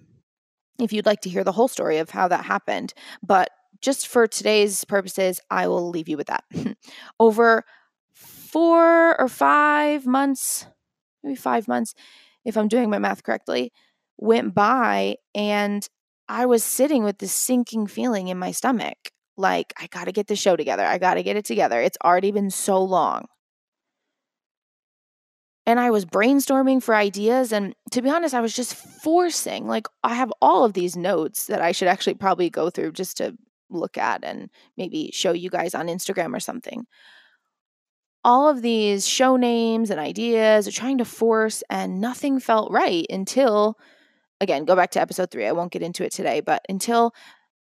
if 0.79 0.91
you'd 0.91 1.05
like 1.05 1.21
to 1.21 1.29
hear 1.29 1.43
the 1.43 1.51
whole 1.51 1.67
story 1.67 1.97
of 1.97 2.09
how 2.09 2.27
that 2.27 2.45
happened. 2.45 2.93
But 3.21 3.49
just 3.81 4.07
for 4.07 4.27
today's 4.27 4.83
purposes, 4.85 5.39
I 5.51 5.67
will 5.67 5.89
leave 5.89 6.09
you 6.09 6.17
with 6.17 6.27
that. 6.27 6.43
Over 7.19 7.63
four 8.11 9.19
or 9.19 9.27
five 9.27 10.05
months, 10.05 10.65
maybe 11.23 11.35
five 11.35 11.67
months, 11.67 11.93
if 12.45 12.57
I'm 12.57 12.67
doing 12.67 12.89
my 12.89 12.99
math 12.99 13.23
correctly, 13.23 13.71
went 14.17 14.55
by 14.55 15.17
and 15.35 15.87
I 16.33 16.47
was 16.47 16.63
sitting 16.63 17.03
with 17.03 17.19
this 17.19 17.31
sinking 17.31 17.85
feeling 17.85 18.27
in 18.27 18.39
my 18.39 18.49
stomach. 18.51 18.97
Like, 19.37 19.71
I 19.79 19.85
got 19.85 20.05
to 20.05 20.11
get 20.11 20.25
the 20.25 20.35
show 20.35 20.55
together. 20.55 20.83
I 20.83 20.97
got 20.97 21.13
to 21.13 21.23
get 21.23 21.37
it 21.37 21.45
together. 21.45 21.79
It's 21.79 21.97
already 22.03 22.31
been 22.31 22.49
so 22.49 22.83
long. 22.83 23.25
And 25.67 25.79
I 25.79 25.91
was 25.91 26.05
brainstorming 26.05 26.81
for 26.81 26.95
ideas. 26.95 27.51
And 27.51 27.75
to 27.91 28.01
be 28.01 28.09
honest, 28.09 28.33
I 28.33 28.41
was 28.41 28.55
just 28.55 28.73
forcing, 28.73 29.67
like, 29.67 29.87
I 30.03 30.15
have 30.15 30.33
all 30.41 30.65
of 30.65 30.73
these 30.73 30.95
notes 30.95 31.45
that 31.45 31.61
I 31.61 31.71
should 31.71 31.87
actually 31.87 32.15
probably 32.15 32.49
go 32.49 32.71
through 32.71 32.93
just 32.93 33.17
to 33.17 33.37
look 33.69 33.95
at 33.97 34.23
and 34.23 34.49
maybe 34.75 35.11
show 35.13 35.33
you 35.33 35.51
guys 35.51 35.75
on 35.75 35.85
Instagram 35.85 36.35
or 36.35 36.39
something 36.39 36.85
all 38.25 38.47
of 38.47 38.61
these 38.61 39.07
show 39.07 39.35
names 39.35 39.89
and 39.89 39.99
ideas 39.99 40.73
trying 40.73 40.97
to 40.97 41.05
force, 41.05 41.61
and 41.69 41.99
nothing 41.99 42.39
felt 42.39 42.71
right 42.71 43.05
until, 43.09 43.77
again, 44.43 44.65
go 44.65 44.75
back 44.75 44.91
to 44.91 45.01
episode 45.01 45.31
three. 45.31 45.47
I 45.47 45.51
won't 45.51 45.71
get 45.71 45.81
into 45.81 46.03
it 46.03 46.11
today, 46.11 46.41
but 46.41 46.63
until 46.69 47.13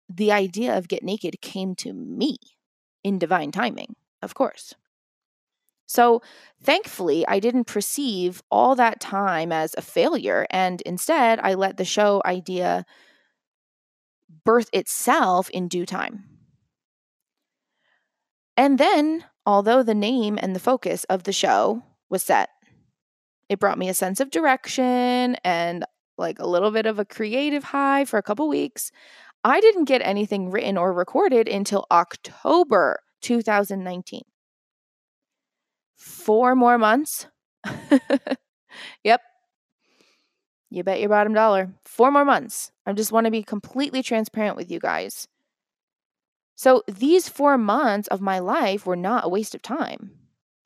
the 0.09 0.31
idea 0.31 0.77
of 0.77 0.87
Get 0.87 1.03
Naked 1.03 1.41
came 1.41 1.75
to 1.75 1.93
me 1.93 2.37
in 3.03 3.19
divine 3.19 3.51
timing, 3.51 3.95
of 4.21 4.35
course. 4.35 4.73
So, 5.85 6.21
thankfully, 6.61 7.25
I 7.27 7.39
didn't 7.39 7.65
perceive 7.65 8.41
all 8.49 8.75
that 8.75 8.99
time 8.99 9.51
as 9.51 9.75
a 9.77 9.81
failure, 9.81 10.47
and 10.49 10.81
instead, 10.81 11.39
I 11.41 11.53
let 11.53 11.77
the 11.77 11.85
show 11.85 12.21
idea 12.25 12.85
birth 14.43 14.69
itself 14.73 15.49
in 15.51 15.67
due 15.67 15.85
time. 15.85 16.25
And 18.57 18.77
then 18.77 19.25
although 19.45 19.83
the 19.83 19.95
name 19.95 20.39
and 20.41 20.55
the 20.55 20.59
focus 20.59 21.03
of 21.05 21.23
the 21.23 21.33
show 21.33 21.83
was 22.09 22.23
set. 22.23 22.49
It 23.49 23.59
brought 23.59 23.77
me 23.77 23.89
a 23.89 23.93
sense 23.93 24.19
of 24.19 24.31
direction 24.31 25.35
and 25.43 25.85
like 26.17 26.39
a 26.39 26.47
little 26.47 26.71
bit 26.71 26.85
of 26.85 26.99
a 26.99 27.05
creative 27.05 27.63
high 27.63 28.05
for 28.05 28.17
a 28.17 28.23
couple 28.23 28.47
weeks. 28.47 28.91
I 29.43 29.59
didn't 29.59 29.85
get 29.85 30.01
anything 30.03 30.51
written 30.51 30.77
or 30.77 30.93
recorded 30.93 31.47
until 31.47 31.85
October 31.91 32.99
2019. 33.21 34.21
Four 35.97 36.55
more 36.55 36.77
months. 36.77 37.27
yep. 39.03 39.21
You 40.69 40.83
bet 40.83 40.99
your 40.99 41.09
bottom 41.09 41.33
dollar. 41.33 41.73
Four 41.83 42.11
more 42.11 42.25
months. 42.25 42.71
I 42.85 42.93
just 42.93 43.11
want 43.11 43.25
to 43.25 43.31
be 43.31 43.43
completely 43.43 44.01
transparent 44.01 44.57
with 44.57 44.71
you 44.71 44.79
guys. 44.79 45.27
So 46.55 46.83
these 46.87 47.29
four 47.29 47.57
months 47.57 48.07
of 48.07 48.21
my 48.21 48.39
life 48.39 48.85
were 48.85 48.95
not 48.95 49.25
a 49.25 49.29
waste 49.29 49.55
of 49.55 49.61
time. 49.61 50.11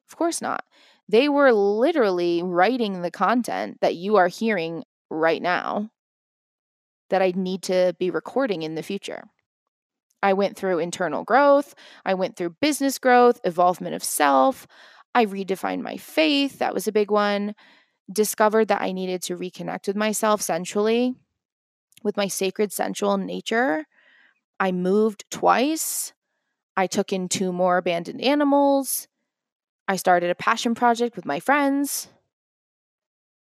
Of 0.10 0.16
course 0.16 0.42
not. 0.42 0.64
They 1.10 1.30
were 1.30 1.52
literally 1.52 2.42
writing 2.44 3.02
the 3.02 3.12
content 3.12 3.80
that 3.82 3.96
you 3.96 4.18
are 4.18 4.28
hearing 4.28 4.84
right 5.10 5.42
now 5.42 5.90
that 7.10 7.22
I 7.22 7.32
need 7.36 7.64
to 7.64 7.96
be 8.00 8.10
recording 8.10 8.64
in 8.64 8.76
the 8.76 8.84
future. 8.84 9.24
I 10.22 10.34
went 10.34 10.58
through 10.58 10.80
internal 10.80 11.24
growth, 11.24 11.76
I 12.06 12.16
went 12.16 12.36
through 12.36 12.58
business 12.62 12.98
growth, 12.98 13.40
evolvement 13.44 13.96
of 13.96 14.04
self. 14.04 14.68
I 15.16 15.26
redefined 15.26 15.82
my 15.82 15.98
faith, 15.98 16.60
that 16.60 16.74
was 16.74 16.88
a 16.88 16.92
big 16.92 17.12
one. 17.12 17.56
Discovered 18.12 18.68
that 18.68 18.82
I 18.82 18.92
needed 18.92 19.22
to 19.24 19.38
reconnect 19.38 19.88
with 19.88 19.96
myself 19.96 20.42
sensually, 20.42 21.16
with 22.04 22.18
my 22.18 22.28
sacred 22.28 22.72
sensual 22.72 23.18
nature 23.18 23.86
I 24.60 24.72
moved 24.72 25.26
twice. 25.30 26.14
I 26.76 26.88
took 26.88 27.14
in 27.14 27.30
two 27.30 27.52
more 27.52 27.78
abandoned 27.78 28.22
animals. 28.22 29.08
I 29.88 29.96
started 29.96 30.30
a 30.30 30.36
passion 30.36 30.76
project 30.76 31.16
with 31.16 31.26
my 31.26 31.40
friends. 31.40 32.10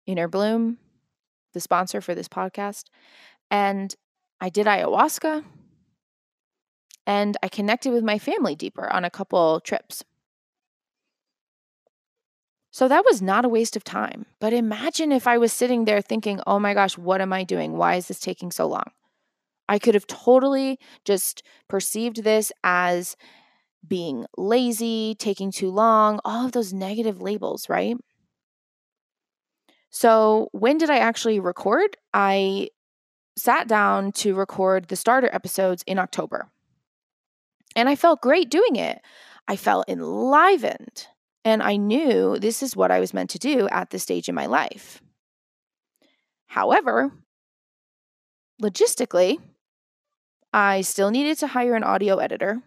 Inner 0.05 0.27
Bloom, 0.27 0.77
the 1.53 1.59
sponsor 1.59 2.01
for 2.01 2.15
this 2.15 2.27
podcast. 2.27 2.85
And 3.49 3.95
I 4.39 4.49
did 4.49 4.67
ayahuasca. 4.67 5.43
and 7.05 7.37
I 7.43 7.47
connected 7.47 7.91
with 7.91 8.03
my 8.03 8.19
family 8.19 8.55
deeper 8.55 8.91
on 8.91 9.03
a 9.05 9.09
couple 9.09 9.59
trips. 9.61 10.03
So 12.71 12.87
that 12.87 13.03
was 13.05 13.21
not 13.21 13.43
a 13.43 13.49
waste 13.49 13.75
of 13.75 13.83
time. 13.83 14.25
But 14.39 14.53
imagine 14.53 15.11
if 15.11 15.27
I 15.27 15.37
was 15.37 15.51
sitting 15.51 15.85
there 15.85 16.01
thinking, 16.01 16.39
oh 16.47 16.59
my 16.59 16.73
gosh, 16.73 16.97
what 16.97 17.19
am 17.21 17.33
I 17.33 17.43
doing? 17.43 17.73
Why 17.73 17.95
is 17.95 18.07
this 18.07 18.19
taking 18.19 18.51
so 18.51 18.67
long? 18.67 18.91
I 19.67 19.79
could 19.79 19.93
have 19.93 20.07
totally 20.07 20.79
just 21.05 21.43
perceived 21.67 22.23
this 22.23 22.51
as 22.63 23.15
being 23.87 24.25
lazy, 24.37 25.15
taking 25.17 25.51
too 25.51 25.71
long, 25.71 26.19
all 26.23 26.45
of 26.45 26.51
those 26.53 26.73
negative 26.73 27.21
labels, 27.21 27.67
right? 27.69 27.97
So, 29.91 30.47
when 30.53 30.77
did 30.77 30.89
I 30.89 30.97
actually 30.97 31.39
record? 31.39 31.97
I 32.13 32.69
sat 33.37 33.67
down 33.67 34.13
to 34.13 34.35
record 34.35 34.87
the 34.87 34.95
starter 34.95 35.29
episodes 35.33 35.83
in 35.85 35.99
October. 35.99 36.49
And 37.75 37.87
I 37.87 37.95
felt 37.95 38.21
great 38.21 38.49
doing 38.49 38.77
it. 38.77 39.01
I 39.47 39.55
felt 39.55 39.89
enlivened. 39.89 41.07
And 41.43 41.61
I 41.63 41.75
knew 41.75 42.37
this 42.37 42.61
is 42.61 42.75
what 42.75 42.91
I 42.91 42.99
was 42.99 43.13
meant 43.13 43.29
to 43.31 43.39
do 43.39 43.67
at 43.69 43.89
this 43.89 44.03
stage 44.03 44.29
in 44.29 44.35
my 44.35 44.45
life. 44.45 45.01
However, 46.47 47.11
logistically, 48.61 49.39
I 50.53 50.81
still 50.81 51.11
needed 51.11 51.37
to 51.39 51.47
hire 51.47 51.75
an 51.75 51.83
audio 51.83 52.17
editor. 52.17 52.61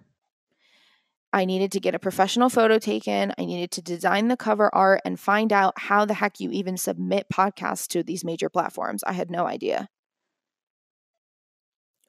I 1.35 1.47
needed 1.47 1.73
to 1.73 1.81
get 1.81 1.97
a 1.97 1.99
professional 1.99 2.49
photo 2.49 2.79
taken. 2.79 3.33
I 3.37 3.45
needed 3.45 3.73
to 3.73 3.83
design 3.83 4.29
the 4.29 4.37
cover 4.37 4.73
art 4.73 5.01
and 5.05 5.19
find 5.19 5.53
out 5.53 5.75
how 5.77 6.05
the 6.05 6.15
heck 6.15 6.39
you 6.39 6.49
even 6.53 6.77
submit 6.77 7.27
podcasts 7.29 7.89
to 7.89 8.05
these 8.05 8.25
major 8.25 8.49
platforms. 8.49 9.03
I 9.03 9.15
had 9.15 9.33
no 9.33 9.45
idea. 9.45 9.89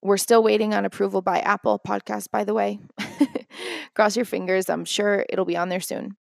We're 0.04 0.18
still 0.18 0.44
waiting 0.44 0.76
on 0.76 0.86
approval 0.86 1.24
by 1.24 1.40
Apple 1.40 1.82
Podcast, 1.86 2.30
by 2.30 2.44
the 2.44 2.54
way. 2.54 2.80
Cross 3.96 4.16
your 4.16 4.26
fingers. 4.26 4.70
I'm 4.70 4.86
sure 4.86 5.26
it'll 5.28 5.44
be 5.44 5.58
on 5.58 5.70
there 5.70 5.80
soon. 5.80 6.18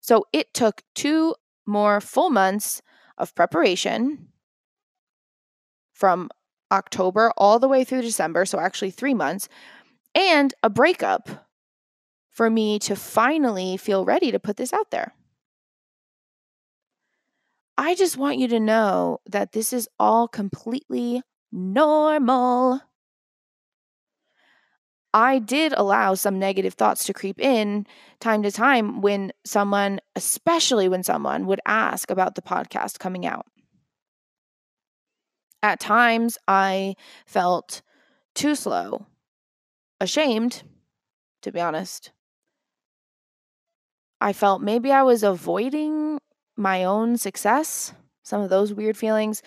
So 0.00 0.24
it 0.32 0.52
took 0.52 0.82
two 0.96 1.36
more 1.64 2.00
full 2.00 2.30
months 2.30 2.82
of 3.18 3.36
preparation 3.36 4.30
from 5.92 6.28
October 6.72 7.32
all 7.36 7.60
the 7.60 7.68
way 7.68 7.84
through 7.84 8.02
December. 8.02 8.46
So 8.46 8.58
actually, 8.58 8.90
three 8.90 9.14
months 9.14 9.48
and 10.12 10.52
a 10.64 10.68
breakup 10.70 11.46
for 12.40 12.48
me 12.48 12.78
to 12.78 12.96
finally 12.96 13.76
feel 13.76 14.06
ready 14.06 14.32
to 14.32 14.40
put 14.40 14.56
this 14.56 14.72
out 14.72 14.90
there. 14.90 15.12
I 17.76 17.94
just 17.94 18.16
want 18.16 18.38
you 18.38 18.48
to 18.48 18.58
know 18.58 19.20
that 19.26 19.52
this 19.52 19.74
is 19.74 19.90
all 19.98 20.26
completely 20.26 21.20
normal. 21.52 22.80
I 25.12 25.38
did 25.38 25.74
allow 25.74 26.14
some 26.14 26.38
negative 26.38 26.72
thoughts 26.72 27.04
to 27.04 27.12
creep 27.12 27.38
in 27.38 27.86
time 28.20 28.42
to 28.44 28.50
time 28.50 29.02
when 29.02 29.32
someone, 29.44 30.00
especially 30.16 30.88
when 30.88 31.02
someone 31.02 31.44
would 31.44 31.60
ask 31.66 32.10
about 32.10 32.36
the 32.36 32.42
podcast 32.42 32.98
coming 32.98 33.26
out. 33.26 33.44
At 35.62 35.78
times, 35.78 36.38
I 36.48 36.94
felt 37.26 37.82
too 38.34 38.54
slow, 38.54 39.08
ashamed, 40.00 40.62
to 41.42 41.52
be 41.52 41.60
honest. 41.60 42.12
I 44.20 44.32
felt 44.32 44.62
maybe 44.62 44.92
I 44.92 45.02
was 45.02 45.22
avoiding 45.22 46.18
my 46.56 46.84
own 46.84 47.16
success, 47.16 47.94
some 48.22 48.42
of 48.42 48.50
those 48.50 48.74
weird 48.74 48.96
feelings, 48.96 49.42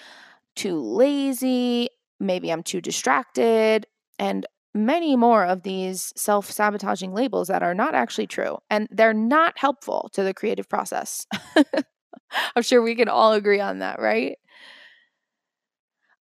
too 0.55 0.79
lazy, 0.79 1.89
maybe 2.19 2.51
I'm 2.51 2.63
too 2.63 2.81
distracted, 2.81 3.85
and 4.17 4.45
many 4.73 5.15
more 5.15 5.45
of 5.45 5.63
these 5.63 6.11
self 6.15 6.49
sabotaging 6.49 7.13
labels 7.13 7.47
that 7.47 7.63
are 7.63 7.75
not 7.75 7.93
actually 7.93 8.27
true. 8.27 8.57
And 8.69 8.87
they're 8.91 9.13
not 9.13 9.57
helpful 9.57 10.09
to 10.13 10.23
the 10.23 10.33
creative 10.33 10.67
process. 10.67 11.27
I'm 12.55 12.63
sure 12.63 12.81
we 12.81 12.95
can 12.95 13.09
all 13.09 13.33
agree 13.33 13.59
on 13.59 13.79
that, 13.79 13.99
right? 13.99 14.37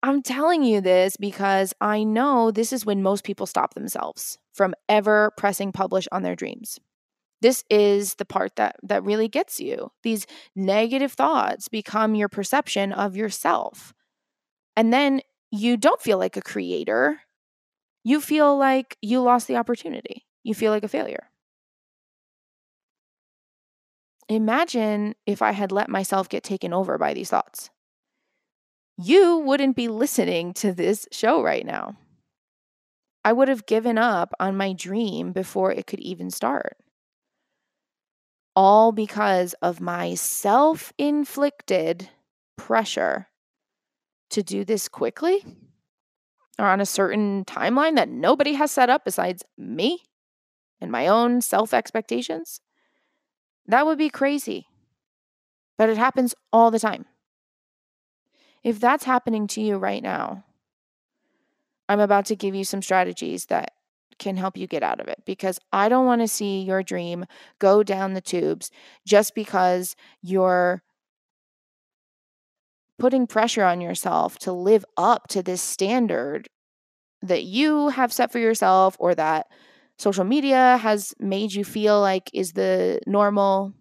I'm 0.03 0.21
telling 0.21 0.65
you 0.65 0.81
this 0.81 1.17
because 1.17 1.73
I 1.81 2.03
know 2.03 2.51
this 2.51 2.73
is 2.73 2.85
when 2.85 3.03
most 3.03 3.25
people 3.25 3.47
stop 3.47 3.75
themselves 3.75 4.37
from 4.53 4.75
ever 4.89 5.31
pressing 5.37 5.71
publish 5.71 6.09
on 6.11 6.23
their 6.23 6.35
dreams. 6.35 6.79
This 7.43 7.65
is 7.69 8.15
the 8.15 8.25
part 8.25 8.55
that 8.55 8.77
that 8.85 9.03
really 9.03 9.27
gets 9.27 9.59
you. 9.59 9.91
These 10.05 10.29
negative 10.55 11.13
thoughts 11.13 11.67
become 11.67 12.15
your 12.15 12.29
perception 12.29 12.93
of 12.93 13.17
yourself. 13.17 13.93
And 14.77 14.93
then 14.93 15.23
you 15.51 15.77
don't 15.77 16.01
feel 16.01 16.19
like 16.19 16.37
a 16.37 16.41
creator. 16.41 17.21
You 18.05 18.21
feel 18.21 18.57
like 18.57 18.97
you 19.03 19.21
lost 19.21 19.49
the 19.49 19.57
opportunity. 19.57 20.25
You 20.45 20.55
feel 20.55 20.71
like 20.71 20.85
a 20.85 20.89
failure. 20.89 21.31
Imagine 24.29 25.15
if 25.27 25.43
I 25.43 25.51
had 25.51 25.73
let 25.73 25.89
myself 25.89 26.29
get 26.29 26.45
taken 26.45 26.73
over 26.73 26.97
by 26.97 27.13
these 27.13 27.29
thoughts. 27.29 27.71
You 28.97 29.39
wouldn't 29.39 29.75
be 29.75 29.89
listening 29.89 30.55
to 30.55 30.73
this 30.73 31.09
show 31.11 31.43
right 31.43 31.67
now. 31.67 31.97
I 33.25 33.33
would 33.33 33.49
have 33.49 33.67
given 33.67 33.99
up 33.99 34.33
on 34.39 34.57
my 34.57 34.73
dream 34.73 35.33
before 35.33 35.73
it 35.73 35.89
could 35.89 36.01
even 36.01 36.31
start 36.31 36.77
all 38.55 38.93
because 38.93 39.55
of 39.63 39.81
my 39.81 40.15
self 40.15 40.93
inflicted 40.99 42.09
pressure 42.57 43.29
to 44.31 44.43
do 44.43 44.65
this 44.65 44.89
quickly 44.89 45.45
or 46.59 46.67
on 46.67 46.81
a 46.81 46.87
certain 46.87 47.45
timeline 47.45 47.97
that 47.97 48.09
nobody 48.09 48.55
has 48.55 48.71
set 48.71 48.91
up 48.91 49.05
besides 49.05 49.43
me 49.57 50.03
and 50.81 50.91
my 50.91 51.07
own 51.07 51.41
self 51.41 51.73
expectations. 51.73 52.61
That 53.67 53.87
would 53.87 53.99
be 53.99 54.11
crazy. 54.11 54.67
But 55.79 55.89
it 55.89 55.97
happens 55.97 56.35
all 56.53 56.71
the 56.71 56.79
time. 56.79 57.07
If 58.63 58.79
that's 58.79 59.05
happening 59.05 59.47
to 59.49 59.61
you 59.61 59.77
right 59.77 60.03
now, 60.03 60.45
I'm 61.89 62.01
about 62.01 62.27
to 62.27 62.37
give 62.37 62.55
you 62.55 62.65
some 62.65 62.83
strategies 62.83 63.47
that 63.47 63.73
can 64.23 64.37
help 64.37 64.57
you 64.57 64.69
get 64.69 64.85
out 64.85 65.01
of 65.01 65.09
it 65.09 65.21
because 65.27 65.59
I 65.73 65.89
don't 65.89 66.07
want 66.07 66.21
to 66.21 66.29
see 66.29 66.63
your 66.63 66.83
dream 66.83 67.25
go 67.59 67.83
down 67.83 68.15
the 68.15 68.21
tubes 68.21 68.71
just 69.05 69.35
because 69.35 69.97
you're 70.23 70.83
putting 73.01 73.27
pressure 73.27 73.65
on 73.65 73.81
yourself 73.81 74.39
to 74.39 74.53
live 74.53 74.85
up 74.97 75.27
to 75.29 75.43
this 75.43 75.61
standard 75.61 76.49
that 77.21 77.43
you 77.43 77.89
have 77.89 78.13
set 78.13 78.31
for 78.31 78.39
yourself 78.39 78.97
or 79.01 79.13
that 79.17 79.49
social 79.99 80.25
media 80.25 80.77
has 80.77 81.15
made 81.19 81.53
you 81.53 81.65
feel 81.65 82.01
like 82.01 82.31
is 82.33 82.53
the 82.53 83.01
normal. 83.07 83.73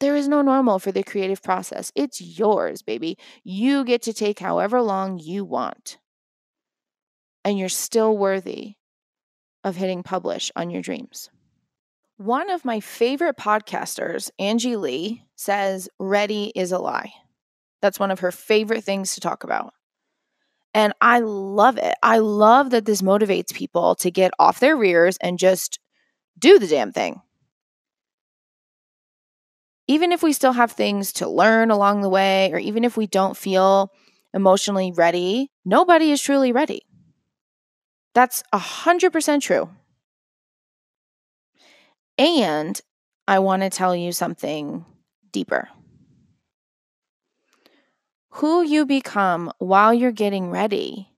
There 0.00 0.14
is 0.14 0.28
no 0.28 0.42
normal 0.42 0.78
for 0.78 0.92
the 0.92 1.02
creative 1.02 1.42
process. 1.42 1.90
It's 1.94 2.20
yours, 2.20 2.82
baby. 2.82 3.16
You 3.44 3.82
get 3.84 4.02
to 4.02 4.12
take 4.12 4.38
however 4.38 4.82
long 4.82 5.18
you 5.18 5.44
want. 5.44 5.98
And 7.44 7.58
you're 7.58 7.70
still 7.70 8.16
worthy 8.16 8.77
of 9.64 9.76
hitting 9.76 10.02
publish 10.02 10.50
on 10.56 10.70
your 10.70 10.82
dreams. 10.82 11.30
One 12.16 12.50
of 12.50 12.64
my 12.64 12.80
favorite 12.80 13.36
podcasters, 13.36 14.30
Angie 14.38 14.76
Lee, 14.76 15.22
says 15.36 15.88
ready 15.98 16.52
is 16.54 16.72
a 16.72 16.78
lie. 16.78 17.12
That's 17.80 18.00
one 18.00 18.10
of 18.10 18.20
her 18.20 18.32
favorite 18.32 18.82
things 18.82 19.14
to 19.14 19.20
talk 19.20 19.44
about. 19.44 19.72
And 20.74 20.92
I 21.00 21.20
love 21.20 21.78
it. 21.78 21.94
I 22.02 22.18
love 22.18 22.70
that 22.70 22.84
this 22.84 23.02
motivates 23.02 23.54
people 23.54 23.94
to 23.96 24.10
get 24.10 24.32
off 24.38 24.60
their 24.60 24.76
rears 24.76 25.16
and 25.20 25.38
just 25.38 25.78
do 26.38 26.58
the 26.58 26.66
damn 26.66 26.92
thing. 26.92 27.20
Even 29.86 30.12
if 30.12 30.22
we 30.22 30.32
still 30.32 30.52
have 30.52 30.72
things 30.72 31.12
to 31.14 31.28
learn 31.28 31.70
along 31.70 32.02
the 32.02 32.10
way, 32.10 32.52
or 32.52 32.58
even 32.58 32.84
if 32.84 32.96
we 32.96 33.06
don't 33.06 33.36
feel 33.36 33.90
emotionally 34.34 34.92
ready, 34.92 35.50
nobody 35.64 36.10
is 36.10 36.20
truly 36.20 36.52
ready. 36.52 36.82
That's 38.18 38.42
100% 38.52 39.40
true. 39.42 39.70
And 42.18 42.80
I 43.28 43.38
want 43.38 43.62
to 43.62 43.70
tell 43.70 43.94
you 43.94 44.10
something 44.10 44.84
deeper. 45.30 45.68
Who 48.30 48.62
you 48.62 48.86
become 48.86 49.52
while 49.58 49.94
you're 49.94 50.10
getting 50.10 50.50
ready 50.50 51.12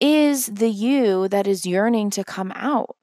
is 0.00 0.46
the 0.46 0.68
you 0.68 1.28
that 1.28 1.46
is 1.46 1.66
yearning 1.66 2.10
to 2.10 2.24
come 2.24 2.50
out. 2.56 2.96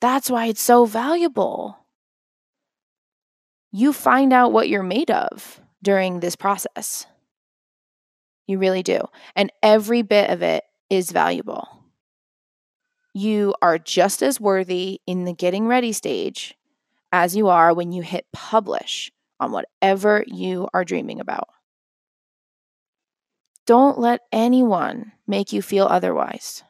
That's 0.00 0.30
why 0.30 0.46
it's 0.46 0.62
so 0.62 0.84
valuable. 0.84 1.76
You 3.72 3.92
find 3.92 4.32
out 4.32 4.52
what 4.52 4.68
you're 4.68 4.84
made 4.84 5.10
of 5.10 5.60
during 5.82 6.20
this 6.20 6.36
process. 6.36 7.04
You 8.46 8.60
really 8.60 8.84
do. 8.84 9.00
And 9.34 9.50
every 9.60 10.02
bit 10.02 10.30
of 10.30 10.40
it 10.42 10.62
is 10.90 11.10
valuable. 11.10 11.68
You 13.14 13.54
are 13.62 13.78
just 13.78 14.22
as 14.22 14.40
worthy 14.40 15.00
in 15.06 15.24
the 15.24 15.32
getting 15.32 15.66
ready 15.66 15.92
stage 15.92 16.54
as 17.12 17.34
you 17.34 17.48
are 17.48 17.72
when 17.72 17.92
you 17.92 18.02
hit 18.02 18.26
publish 18.32 19.10
on 19.40 19.52
whatever 19.52 20.24
you 20.26 20.68
are 20.74 20.84
dreaming 20.84 21.20
about. 21.20 21.48
Don't 23.66 23.98
let 23.98 24.20
anyone 24.32 25.12
make 25.26 25.52
you 25.52 25.60
feel 25.60 25.86
otherwise. 25.86 26.62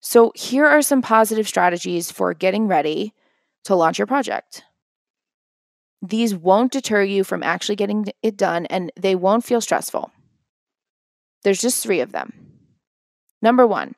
So, 0.00 0.32
here 0.34 0.66
are 0.66 0.82
some 0.82 1.00
positive 1.00 1.46
strategies 1.46 2.10
for 2.10 2.34
getting 2.34 2.66
ready 2.66 3.14
to 3.64 3.74
launch 3.74 3.98
your 3.98 4.06
project. 4.06 4.64
These 6.02 6.34
won't 6.34 6.72
deter 6.72 7.02
you 7.02 7.22
from 7.22 7.42
actually 7.42 7.76
getting 7.76 8.06
it 8.22 8.36
done 8.36 8.66
and 8.66 8.90
they 9.00 9.14
won't 9.14 9.44
feel 9.44 9.60
stressful. 9.60 10.10
There's 11.42 11.60
just 11.60 11.82
three 11.82 12.00
of 12.00 12.12
them. 12.12 12.32
Number 13.40 13.66
one, 13.66 13.94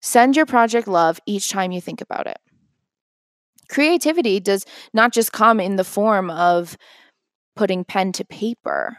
send 0.00 0.36
your 0.36 0.46
project 0.46 0.86
love 0.86 1.20
each 1.26 1.50
time 1.50 1.72
you 1.72 1.80
think 1.80 2.00
about 2.00 2.26
it. 2.26 2.38
Creativity 3.68 4.40
does 4.40 4.64
not 4.92 5.12
just 5.12 5.32
come 5.32 5.58
in 5.58 5.76
the 5.76 5.84
form 5.84 6.30
of 6.30 6.76
putting 7.56 7.84
pen 7.84 8.12
to 8.12 8.24
paper 8.24 8.96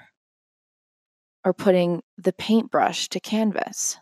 or 1.44 1.54
putting 1.54 2.02
the 2.18 2.34
paintbrush 2.34 3.08
to 3.10 3.20
canvas. 3.20 3.98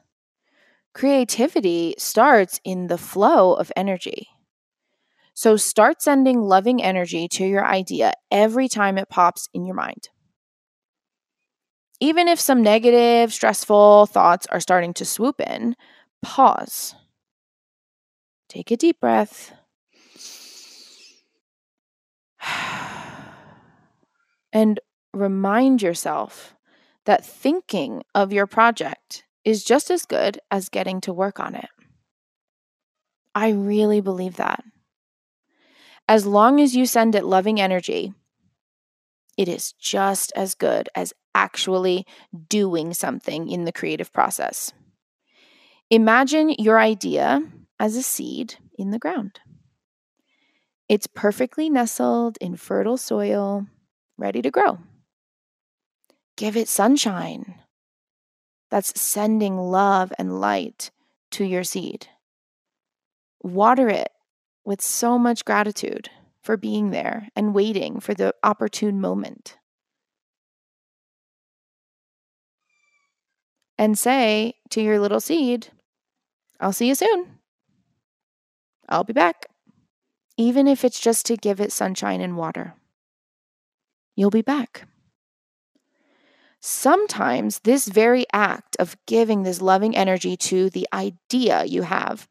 Creativity 0.94 1.96
starts 1.98 2.60
in 2.64 2.88
the 2.88 2.98
flow 2.98 3.54
of 3.54 3.72
energy. 3.76 4.28
So 5.34 5.58
start 5.58 6.02
sending 6.02 6.42
loving 6.42 6.82
energy 6.82 7.28
to 7.30 7.46
your 7.46 7.66
idea 7.66 8.14
every 8.32 8.70
time 8.70 8.98
it 8.98 9.10
pops 9.10 9.50
in 9.54 9.66
your 9.66 9.76
mind. 9.76 10.10
Even 12.04 12.28
if 12.28 12.38
some 12.38 12.62
negative, 12.62 13.32
stressful 13.32 14.08
thoughts 14.08 14.46
are 14.48 14.60
starting 14.60 14.94
to 14.96 15.06
swoop 15.06 15.40
in, 15.40 15.74
pause. 16.22 16.96
Take 18.50 18.72
a 18.72 18.76
deep 18.76 19.00
breath. 19.00 19.54
And 24.52 24.82
remind 25.14 25.82
yourself 25.82 26.54
that 27.06 27.26
thinking 27.26 28.04
of 28.14 28.34
your 28.34 28.48
project 28.48 29.24
is 29.46 29.64
just 29.64 29.90
as 29.90 30.06
good 30.06 30.40
as 30.52 30.68
getting 30.70 31.00
to 31.02 31.14
work 31.14 31.40
on 31.40 31.56
it. 31.56 31.70
I 33.34 33.50
really 33.50 34.00
believe 34.02 34.36
that. 34.36 34.64
As 36.08 36.28
long 36.28 36.60
as 36.60 36.76
you 36.76 36.86
send 36.86 37.16
it 37.16 37.24
loving 37.24 37.60
energy, 37.62 38.14
it 39.38 39.48
is 39.48 39.72
just 39.72 40.32
as 40.36 40.54
good 40.54 40.90
as 40.94 41.14
actually 41.36 42.06
doing 42.50 42.94
something 42.94 43.50
in 43.50 43.66
the 43.66 43.72
creative 43.72 44.12
process. 44.14 44.72
Imagine 45.90 46.50
your 46.58 46.80
idea 46.80 47.42
as 47.80 47.96
a 47.96 48.04
seed 48.04 48.56
in 48.78 48.92
the 48.92 49.00
ground. 49.00 49.40
It's 50.90 51.08
perfectly 51.08 51.70
nestled 51.70 52.38
in 52.42 52.56
fertile 52.56 52.98
soil, 52.98 53.68
ready 54.18 54.42
to 54.42 54.52
grow. 54.52 54.80
Give 56.36 56.58
it 56.58 56.68
sunshine. 56.68 57.56
That's 58.70 59.00
sending 59.00 59.58
love 59.58 60.12
and 60.18 60.40
light 60.40 60.92
to 61.32 61.46
your 61.46 61.64
seed. 61.64 62.08
Water 63.42 63.90
it 63.90 64.10
with 64.66 64.82
so 64.82 65.20
much 65.20 65.46
gratitude 65.46 66.10
for 66.42 66.58
being 66.58 66.92
there 66.92 67.30
and 67.36 67.54
waiting 67.54 68.00
for 68.00 68.14
the 68.14 68.34
opportune 68.44 69.00
moment. 69.00 69.58
And 73.84 74.00
say 74.00 74.54
to 74.70 74.82
your 74.82 74.98
little 74.98 75.20
seed, 75.20 75.68
I'll 76.58 76.72
see 76.72 76.88
you 76.88 76.96
soon. 76.96 77.40
I'll 78.88 79.04
be 79.04 79.12
back. 79.12 79.48
Even 80.38 80.70
if 80.70 80.86
it's 80.86 81.02
just 81.02 81.26
to 81.26 81.36
give 81.36 81.60
it 81.60 81.70
sunshine 81.70 82.22
and 82.22 82.38
water, 82.38 82.76
you'll 84.16 84.30
be 84.30 84.42
back. 84.42 84.88
Sometimes 86.62 87.60
this 87.66 87.90
very 87.90 88.26
act 88.32 88.78
of 88.80 88.96
giving 89.06 89.44
this 89.44 89.62
loving 89.62 89.98
energy 89.98 90.38
to 90.38 90.70
the 90.70 90.88
idea 90.94 91.66
you 91.66 91.82
have 91.82 92.26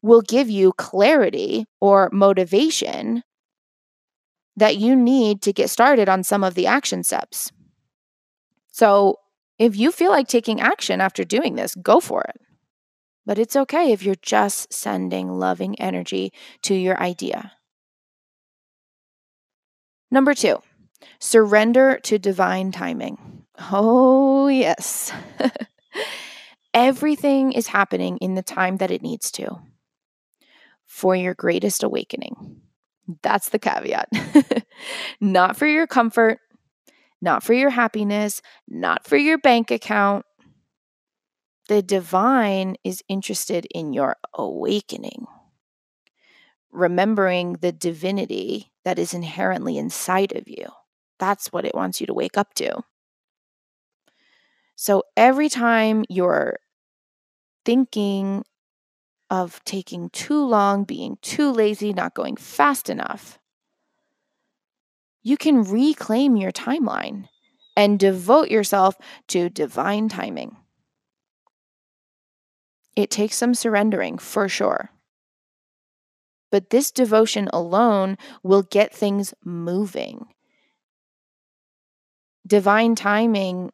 will 0.00 0.22
give 0.22 0.48
you 0.48 0.72
clarity 0.72 1.66
or 1.78 2.08
motivation 2.10 3.22
that 4.56 4.78
you 4.78 4.96
need 4.96 5.42
to 5.42 5.52
get 5.52 5.68
started 5.68 6.08
on 6.08 6.24
some 6.24 6.42
of 6.42 6.54
the 6.54 6.66
action 6.66 7.04
steps. 7.04 7.52
So, 8.72 9.18
if 9.58 9.76
you 9.76 9.92
feel 9.92 10.10
like 10.10 10.28
taking 10.28 10.60
action 10.60 11.00
after 11.00 11.24
doing 11.24 11.54
this, 11.54 11.74
go 11.74 12.00
for 12.00 12.22
it. 12.22 12.40
But 13.26 13.38
it's 13.38 13.56
okay 13.56 13.92
if 13.92 14.02
you're 14.02 14.16
just 14.16 14.72
sending 14.72 15.28
loving 15.28 15.80
energy 15.80 16.32
to 16.62 16.74
your 16.74 17.00
idea. 17.00 17.52
Number 20.10 20.34
two, 20.34 20.58
surrender 21.18 21.98
to 22.04 22.18
divine 22.18 22.70
timing. 22.70 23.44
Oh, 23.70 24.48
yes. 24.48 25.12
Everything 26.74 27.52
is 27.52 27.68
happening 27.68 28.18
in 28.18 28.34
the 28.34 28.42
time 28.42 28.78
that 28.78 28.90
it 28.90 29.02
needs 29.02 29.30
to 29.32 29.60
for 30.86 31.16
your 31.16 31.34
greatest 31.34 31.82
awakening. 31.82 32.60
That's 33.22 33.50
the 33.50 33.58
caveat. 33.58 34.08
not 35.20 35.56
for 35.56 35.66
your 35.66 35.86
comfort, 35.86 36.38
not 37.24 37.42
for 37.42 37.54
your 37.54 37.70
happiness, 37.70 38.42
not 38.68 39.06
for 39.06 39.16
your 39.16 39.38
bank 39.38 39.70
account. 39.70 40.26
The 41.68 41.80
divine 41.82 42.76
is 42.84 43.02
interested 43.08 43.66
in 43.74 43.94
your 43.94 44.16
awakening, 44.34 45.24
remembering 46.70 47.54
the 47.54 47.72
divinity 47.72 48.72
that 48.84 48.98
is 48.98 49.14
inherently 49.14 49.78
inside 49.78 50.36
of 50.36 50.46
you. 50.46 50.66
That's 51.18 51.50
what 51.50 51.64
it 51.64 51.74
wants 51.74 51.98
you 52.00 52.06
to 52.06 52.14
wake 52.14 52.36
up 52.36 52.52
to. 52.54 52.82
So 54.76 55.04
every 55.16 55.48
time 55.48 56.04
you're 56.10 56.58
thinking 57.64 58.44
of 59.30 59.64
taking 59.64 60.10
too 60.10 60.44
long, 60.44 60.84
being 60.84 61.16
too 61.22 61.50
lazy, 61.50 61.94
not 61.94 62.14
going 62.14 62.36
fast 62.36 62.90
enough, 62.90 63.38
you 65.24 65.36
can 65.36 65.64
reclaim 65.64 66.36
your 66.36 66.52
timeline 66.52 67.28
and 67.76 67.98
devote 67.98 68.50
yourself 68.50 68.96
to 69.26 69.48
divine 69.48 70.08
timing. 70.08 70.56
It 72.94 73.10
takes 73.10 73.34
some 73.34 73.54
surrendering 73.54 74.18
for 74.18 74.48
sure. 74.48 74.90
But 76.52 76.70
this 76.70 76.92
devotion 76.92 77.48
alone 77.52 78.16
will 78.44 78.62
get 78.62 78.94
things 78.94 79.34
moving. 79.44 80.26
Divine 82.46 82.94
timing 82.94 83.72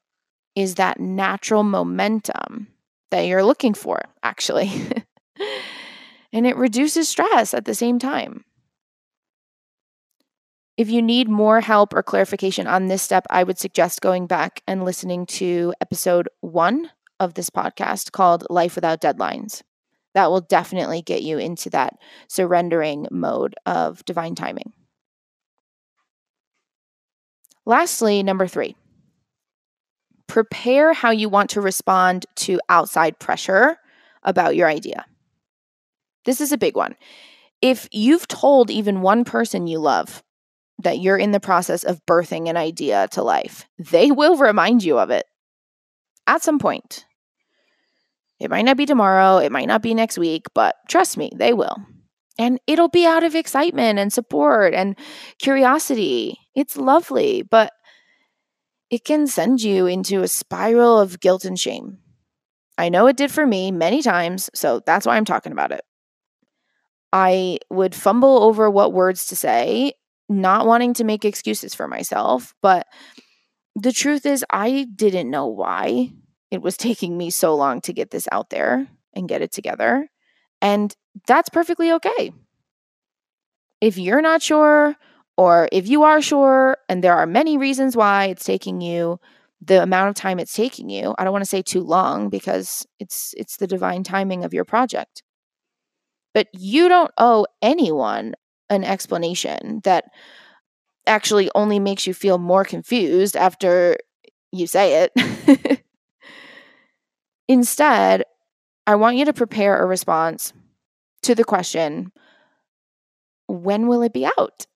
is 0.55 0.77
that 0.77 1.01
natural 1.01 1.65
momentum 1.65 2.69
that 3.11 3.23
you're 3.23 3.45
looking 3.45 3.75
for, 3.75 4.01
actually. 4.23 4.71
and 6.33 6.47
it 6.47 6.57
reduces 6.57 7.09
stress 7.09 7.53
at 7.53 7.65
the 7.65 7.75
same 7.75 7.99
time. 7.99 8.45
If 10.81 10.89
you 10.89 11.03
need 11.03 11.29
more 11.29 11.61
help 11.61 11.93
or 11.93 12.03
clarification 12.03 12.67
on 12.67 12.87
this 12.87 13.03
step, 13.03 13.27
I 13.29 13.45
would 13.45 13.59
suggest 13.59 14.01
going 14.01 14.27
back 14.27 14.63
and 14.67 14.83
listening 14.83 15.27
to 15.27 15.75
episode 15.83 16.27
one 16.41 16.91
of 17.19 17.35
this 17.35 17.51
podcast 17.51 18.13
called 18.13 18.47
Life 18.49 18.77
Without 18.77 19.03
Deadlines. 19.03 19.61
That 20.15 20.31
will 20.31 20.41
definitely 20.41 21.03
get 21.03 21.21
you 21.21 21.37
into 21.37 21.69
that 21.69 21.99
surrendering 22.29 23.07
mode 23.11 23.57
of 23.67 24.03
divine 24.07 24.35
timing. 24.35 24.73
Lastly, 27.67 28.23
number 28.23 28.47
three, 28.47 28.75
prepare 30.29 30.95
how 30.95 31.11
you 31.11 31.29
want 31.29 31.51
to 31.51 31.61
respond 31.61 32.25
to 32.37 32.59
outside 32.71 33.19
pressure 33.19 33.77
about 34.23 34.57
your 34.57 34.67
idea. 34.67 35.05
This 36.25 36.41
is 36.41 36.53
a 36.53 36.57
big 36.57 36.75
one. 36.75 36.97
If 37.61 37.87
you've 37.93 38.27
told 38.29 38.71
even 38.71 39.03
one 39.03 39.27
person 39.27 39.67
you 39.67 39.79
love 39.79 40.23
that 40.83 40.99
you're 40.99 41.19
in 41.19 41.33
the 41.33 41.41
process 41.41 41.85
of 41.85 42.05
birthing 42.07 42.49
an 42.49 42.57
idea 42.57 43.09
to 43.13 43.23
life, 43.23 43.67
they 43.79 44.11
will 44.11 44.37
remind 44.37 44.83
you 44.83 44.99
of 44.99 45.11
it 45.11 45.27
at 46.27 46.43
some 46.43 46.59
point. 46.59 47.05
It 48.39 48.51
might 48.51 48.65
not 48.65 48.77
be 48.77 48.87
tomorrow, 48.87 49.39
it 49.39 49.53
might 49.53 49.69
not 49.69 49.83
be 49.83 49.95
next 49.95 50.19
week, 50.19 50.47
but 50.55 50.77
trust 50.89 51.17
me, 51.17 51.31
they 51.35 51.53
will. 51.53 51.77
And 52.39 52.59
it'll 52.67 52.89
be 52.89 53.05
out 53.05 53.23
of 53.23 53.35
excitement 53.35 53.99
and 53.99 54.11
support 54.13 54.73
and 54.73 54.97
curiosity. 55.39 56.39
It's 56.55 56.77
lovely, 56.77 57.43
but 57.43 57.73
it 58.89 59.05
can 59.05 59.27
send 59.27 59.63
you 59.63 59.87
into 59.87 60.23
a 60.23 60.29
spiral 60.29 60.99
of 60.99 61.21
guilt 61.21 61.45
and 61.45 61.59
shame. 61.59 61.99
I 62.79 62.89
know 62.89 63.07
it 63.09 63.19
did 63.19 63.31
for 63.31 63.47
me 63.47 63.71
many 63.71 64.01
times, 64.01 64.49
so 64.55 64.81
that's 64.87 65.05
why 65.05 65.17
I'm 65.17 65.27
talking 65.27 65.53
about 65.53 65.71
it. 65.71 65.83
I 67.13 67.59
would 67.69 67.95
fumble 67.95 68.43
over 68.43 68.71
what 68.71 68.93
words 68.93 69.27
to 69.27 69.37
say, 69.37 69.93
not 70.31 70.67
wanting 70.67 70.95
to 70.95 71.05
make 71.05 71.25
excuses 71.25 71.75
for 71.75 71.89
myself, 71.89 72.55
but 72.63 72.87
the 73.75 73.93
truth 73.93 74.25
is, 74.25 74.45
I 74.51 74.87
didn't 74.95 75.31
know 75.31 75.47
why 75.47 76.13
it 76.51 76.63
was 76.63 76.77
taking 76.77 77.19
me 77.19 77.31
so 77.31 77.55
long 77.55 77.81
to 77.83 77.93
get 77.93 78.11
this 78.11 78.29
out 78.33 78.51
there 78.51 78.87
and 79.15 79.29
get 79.29 79.43
it 79.43 79.53
together. 79.53 80.09
And 80.63 80.95
that's 81.27 81.49
perfectly 81.49 81.93
okay. 81.93 82.33
If 83.81 83.99
you're 83.99 84.23
not 84.23 84.43
sure, 84.43 84.95
or 85.37 85.69
if 85.73 85.89
you 85.89 86.03
are 86.03 86.21
sure, 86.21 86.77
and 86.89 87.03
there 87.03 87.17
are 87.17 87.27
many 87.27 87.57
reasons 87.57 87.97
why 87.97 88.27
it's 88.27 88.45
taking 88.45 88.81
you 88.81 89.19
the 89.63 89.83
amount 89.83 90.11
of 90.11 90.15
time 90.15 90.39
it's 90.39 90.55
taking 90.55 90.89
you, 90.89 91.15
I 91.19 91.25
don't 91.25 91.33
want 91.33 91.45
to 91.45 91.51
say 91.51 91.63
too 91.63 91.83
long 91.83 92.29
because 92.29 92.87
it's 92.99 93.35
it's 93.37 93.57
the 93.57 93.67
divine 93.67 94.05
timing 94.05 94.45
of 94.45 94.55
your 94.55 94.65
project. 94.65 95.23
But 96.35 96.49
you 96.53 96.89
don't 96.89 97.11
owe 97.19 97.47
anyone 97.61 98.35
an 98.71 98.85
explanation 98.85 99.81
that 99.85 100.05
actually 101.07 101.51
only 101.55 101.79
makes 101.79 102.07
you 102.07 102.15
feel 102.15 102.39
more 102.39 102.65
confused 102.65 103.37
after 103.37 103.97
you 104.53 104.67
say 104.67 105.09
it. 105.09 105.83
Instead, 107.49 108.25
I 108.87 108.95
want 108.95 109.17
you 109.17 109.25
to 109.25 109.33
prepare 109.33 109.83
a 109.83 109.87
response 109.87 110.53
to 111.23 111.35
the 111.35 111.45
question 111.45 112.13
when 113.47 113.89
will 113.89 114.03
it 114.03 114.13
be 114.13 114.27
out? 114.27 114.67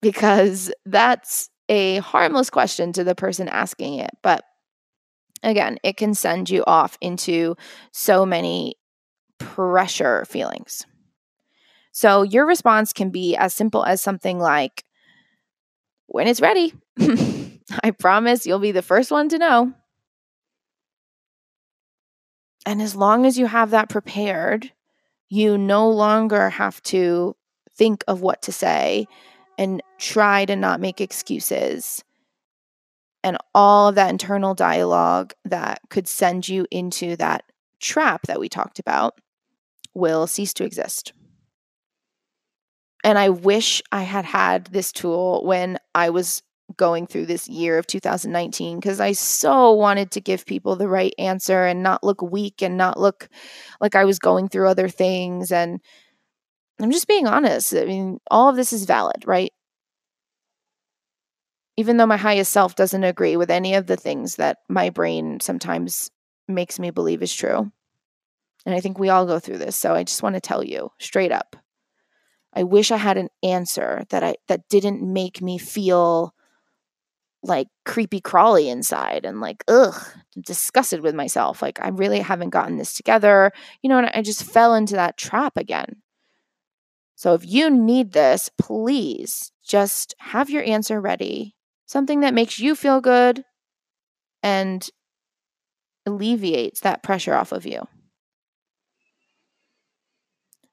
Because 0.00 0.72
that's 0.86 1.50
a 1.68 1.98
harmless 1.98 2.48
question 2.48 2.92
to 2.92 3.04
the 3.04 3.14
person 3.14 3.48
asking 3.48 3.94
it. 3.98 4.10
But 4.22 4.44
again, 5.42 5.78
it 5.82 5.96
can 5.96 6.14
send 6.14 6.48
you 6.48 6.64
off 6.66 6.96
into 7.00 7.56
so 7.92 8.24
many 8.24 8.76
pressure 9.38 10.24
feelings. 10.26 10.86
So 11.92 12.22
your 12.22 12.46
response 12.46 12.92
can 12.92 13.10
be 13.10 13.36
as 13.36 13.54
simple 13.54 13.84
as 13.84 14.00
something 14.00 14.38
like, 14.38 14.84
when 16.06 16.26
it's 16.26 16.40
ready. 16.40 16.74
I 17.84 17.92
promise 17.92 18.46
you'll 18.46 18.58
be 18.58 18.72
the 18.72 18.82
first 18.82 19.10
one 19.10 19.28
to 19.28 19.38
know. 19.38 19.72
And 22.66 22.82
as 22.82 22.94
long 22.94 23.26
as 23.26 23.38
you 23.38 23.46
have 23.46 23.70
that 23.70 23.88
prepared, 23.88 24.72
you 25.28 25.56
no 25.56 25.88
longer 25.88 26.50
have 26.50 26.82
to 26.82 27.36
think 27.76 28.04
of 28.08 28.20
what 28.20 28.42
to 28.42 28.52
say 28.52 29.06
and 29.56 29.82
try 29.98 30.44
to 30.44 30.56
not 30.56 30.80
make 30.80 31.00
excuses. 31.00 32.04
And 33.22 33.38
all 33.54 33.88
of 33.88 33.94
that 33.94 34.10
internal 34.10 34.54
dialogue 34.54 35.32
that 35.44 35.80
could 35.90 36.08
send 36.08 36.48
you 36.48 36.66
into 36.70 37.16
that 37.16 37.44
trap 37.78 38.26
that 38.26 38.40
we 38.40 38.48
talked 38.48 38.78
about 38.78 39.20
will 39.94 40.26
cease 40.26 40.52
to 40.54 40.64
exist. 40.64 41.12
And 43.02 43.18
I 43.18 43.30
wish 43.30 43.82
I 43.92 44.02
had 44.02 44.24
had 44.24 44.66
this 44.66 44.92
tool 44.92 45.44
when 45.44 45.78
I 45.94 46.10
was 46.10 46.42
going 46.76 47.06
through 47.06 47.26
this 47.26 47.48
year 47.48 47.78
of 47.78 47.86
2019 47.86 48.78
because 48.78 49.00
I 49.00 49.12
so 49.12 49.72
wanted 49.72 50.12
to 50.12 50.20
give 50.20 50.46
people 50.46 50.76
the 50.76 50.88
right 50.88 51.14
answer 51.18 51.64
and 51.64 51.82
not 51.82 52.04
look 52.04 52.22
weak 52.22 52.62
and 52.62 52.76
not 52.76 52.98
look 52.98 53.28
like 53.80 53.94
I 53.94 54.04
was 54.04 54.18
going 54.18 54.48
through 54.48 54.68
other 54.68 54.88
things. 54.88 55.50
And 55.50 55.80
I'm 56.80 56.92
just 56.92 57.08
being 57.08 57.26
honest. 57.26 57.74
I 57.74 57.84
mean, 57.84 58.20
all 58.30 58.48
of 58.48 58.56
this 58.56 58.72
is 58.72 58.84
valid, 58.84 59.24
right? 59.26 59.52
Even 61.76 61.96
though 61.96 62.06
my 62.06 62.16
highest 62.16 62.52
self 62.52 62.74
doesn't 62.74 63.04
agree 63.04 63.36
with 63.36 63.50
any 63.50 63.74
of 63.74 63.86
the 63.86 63.96
things 63.96 64.36
that 64.36 64.58
my 64.68 64.90
brain 64.90 65.40
sometimes 65.40 66.10
makes 66.46 66.78
me 66.78 66.90
believe 66.90 67.22
is 67.22 67.34
true. 67.34 67.72
And 68.66 68.74
I 68.74 68.80
think 68.80 68.98
we 68.98 69.08
all 69.08 69.26
go 69.26 69.38
through 69.38 69.58
this. 69.58 69.76
So 69.76 69.94
I 69.94 70.04
just 70.04 70.22
want 70.22 70.34
to 70.34 70.40
tell 70.40 70.62
you 70.62 70.90
straight 70.98 71.32
up. 71.32 71.56
I 72.52 72.64
wish 72.64 72.90
I 72.90 72.96
had 72.96 73.16
an 73.16 73.28
answer 73.42 74.04
that 74.10 74.22
I 74.24 74.34
that 74.48 74.68
didn't 74.68 75.02
make 75.02 75.40
me 75.40 75.58
feel 75.58 76.34
like 77.42 77.68
creepy 77.86 78.20
crawly 78.20 78.68
inside 78.68 79.24
and 79.24 79.40
like 79.40 79.64
ugh 79.68 79.96
disgusted 80.38 81.00
with 81.00 81.14
myself. 81.14 81.62
Like 81.62 81.80
i 81.80 81.88
really 81.88 82.20
haven't 82.20 82.50
gotten 82.50 82.76
this 82.76 82.92
together 82.92 83.50
you 83.82 83.88
know 83.88 83.98
and 83.98 84.10
i 84.14 84.22
just 84.22 84.44
fell 84.44 84.74
into 84.74 84.94
that 84.94 85.16
trap 85.16 85.56
again. 85.56 86.02
So 87.14 87.34
if 87.34 87.46
you 87.46 87.70
need 87.70 88.12
this 88.12 88.50
please 88.58 89.52
just 89.66 90.14
have 90.18 90.50
your 90.50 90.64
answer 90.64 91.00
ready 91.00 91.54
something 91.86 92.20
that 92.20 92.34
makes 92.34 92.58
you 92.58 92.74
feel 92.74 93.00
good 93.00 93.44
and 94.42 94.88
alleviates 96.06 96.80
that 96.80 97.02
pressure 97.02 97.34
off 97.34 97.52
of 97.52 97.66
you 97.66 97.86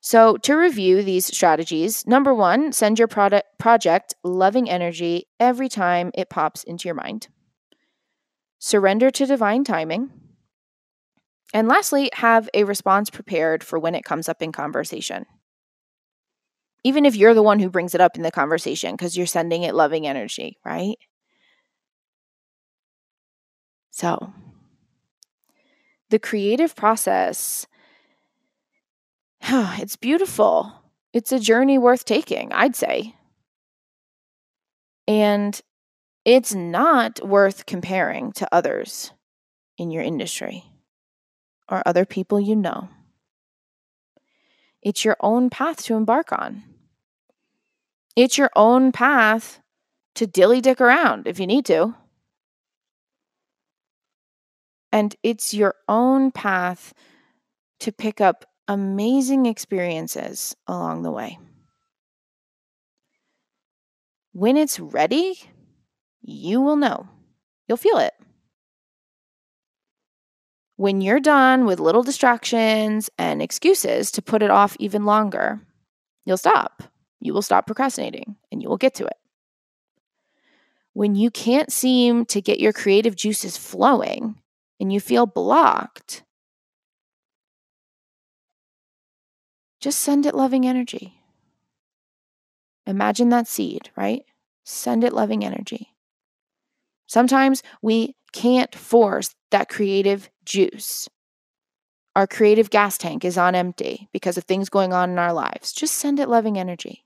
so, 0.07 0.37
to 0.37 0.55
review 0.55 1.03
these 1.03 1.25
strategies, 1.25 2.07
number 2.07 2.33
one, 2.33 2.71
send 2.71 2.97
your 2.97 3.09
product, 3.09 3.59
project 3.59 4.15
loving 4.23 4.69
energy 4.69 5.27
every 5.37 5.67
time 5.67 6.11
it 6.13 6.29
pops 6.29 6.63
into 6.63 6.87
your 6.87 6.95
mind. 6.95 7.27
Surrender 8.57 9.11
to 9.11 9.25
divine 9.25 9.65
timing. 9.65 10.09
And 11.53 11.67
lastly, 11.67 12.09
have 12.13 12.49
a 12.53 12.63
response 12.63 13.09
prepared 13.09 13.65
for 13.65 13.77
when 13.77 13.95
it 13.95 14.05
comes 14.05 14.29
up 14.29 14.41
in 14.41 14.53
conversation. 14.53 15.25
Even 16.85 17.05
if 17.05 17.17
you're 17.17 17.33
the 17.33 17.43
one 17.43 17.59
who 17.59 17.69
brings 17.69 17.93
it 17.93 17.99
up 17.99 18.15
in 18.15 18.23
the 18.23 18.31
conversation 18.31 18.93
because 18.93 19.17
you're 19.17 19.25
sending 19.25 19.63
it 19.63 19.75
loving 19.75 20.07
energy, 20.07 20.57
right? 20.63 20.95
So, 23.91 24.31
the 26.11 26.19
creative 26.19 26.77
process 26.77 27.67
it's 29.43 29.95
beautiful. 29.95 30.71
It's 31.13 31.31
a 31.31 31.39
journey 31.39 31.77
worth 31.77 32.05
taking, 32.05 32.51
I'd 32.51 32.75
say. 32.75 33.15
And 35.07 35.59
it's 36.25 36.53
not 36.53 37.25
worth 37.25 37.65
comparing 37.65 38.33
to 38.33 38.47
others 38.51 39.13
in 39.77 39.91
your 39.91 40.03
industry 40.03 40.65
or 41.69 41.81
other 41.85 42.05
people 42.05 42.39
you 42.39 42.55
know. 42.55 42.89
It's 44.81 45.05
your 45.05 45.17
own 45.19 45.49
path 45.49 45.83
to 45.85 45.95
embark 45.95 46.31
on. 46.31 46.63
It's 48.15 48.37
your 48.37 48.49
own 48.55 48.91
path 48.91 49.61
to 50.15 50.27
dilly 50.27 50.61
dick 50.61 50.81
around 50.81 51.27
if 51.27 51.39
you 51.39 51.47
need 51.47 51.65
to. 51.65 51.95
And 54.91 55.15
it's 55.23 55.53
your 55.53 55.75
own 55.87 56.31
path 56.31 56.93
to 57.79 57.91
pick 57.91 58.19
up 58.19 58.45
amazing 58.67 59.45
experiences 59.45 60.55
along 60.67 61.03
the 61.03 61.11
way. 61.11 61.39
When 64.33 64.57
it's 64.57 64.79
ready, 64.79 65.39
you 66.21 66.61
will 66.61 66.75
know. 66.75 67.07
You'll 67.67 67.77
feel 67.77 67.97
it. 67.97 68.13
When 70.75 71.01
you're 71.01 71.19
done 71.19 71.65
with 71.65 71.79
little 71.79 72.03
distractions 72.03 73.09
and 73.17 73.41
excuses 73.41 74.11
to 74.11 74.21
put 74.21 74.43
it 74.43 74.51
off 74.51 74.77
even 74.79 75.05
longer, 75.05 75.59
you'll 76.23 76.37
stop. 76.37 76.83
You 77.19 77.33
will 77.33 77.41
stop 77.41 77.65
procrastinating 77.65 78.35
and 78.51 78.61
you 78.61 78.69
will 78.69 78.77
get 78.77 78.93
to 78.95 79.05
it. 79.05 79.17
When 80.93 81.15
you 81.15 81.31
can't 81.31 81.71
seem 81.71 82.25
to 82.25 82.41
get 82.41 82.59
your 82.59 82.73
creative 82.73 83.15
juices 83.15 83.57
flowing 83.57 84.35
and 84.79 84.93
you 84.93 84.99
feel 84.99 85.25
blocked, 85.25 86.23
Just 89.87 89.99
send 89.99 90.25
it 90.25 90.35
loving 90.35 90.67
energy. 90.67 91.21
Imagine 92.85 93.29
that 93.29 93.47
seed, 93.47 93.89
right? 93.95 94.25
Send 94.65 95.05
it 95.05 95.13
loving 95.13 95.45
energy. 95.45 95.93
Sometimes 97.05 97.63
we 97.81 98.17
can't 98.33 98.75
force 98.75 99.33
that 99.51 99.69
creative 99.69 100.29
juice. 100.43 101.07
Our 102.17 102.27
creative 102.27 102.69
gas 102.69 102.97
tank 102.97 103.23
is 103.23 103.37
on 103.37 103.55
empty 103.55 104.09
because 104.11 104.37
of 104.37 104.43
things 104.43 104.67
going 104.67 104.91
on 104.91 105.11
in 105.11 105.19
our 105.19 105.31
lives. 105.31 105.71
Just 105.71 105.93
send 105.93 106.19
it 106.19 106.27
loving 106.27 106.57
energy. 106.59 107.05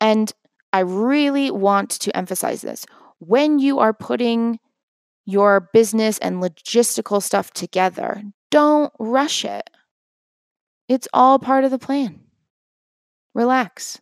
And 0.00 0.32
I 0.72 0.78
really 0.78 1.50
want 1.50 1.90
to 1.90 2.16
emphasize 2.16 2.62
this. 2.62 2.86
When 3.18 3.58
you 3.58 3.78
are 3.78 3.92
putting 3.92 4.58
your 5.26 5.68
business 5.74 6.16
and 6.20 6.42
logistical 6.42 7.22
stuff 7.22 7.50
together, 7.50 8.22
don't 8.50 8.90
rush 8.98 9.44
it. 9.44 9.68
It's 10.88 11.08
all 11.12 11.38
part 11.38 11.64
of 11.64 11.70
the 11.70 11.78
plan. 11.78 12.20
Relax. 13.34 14.00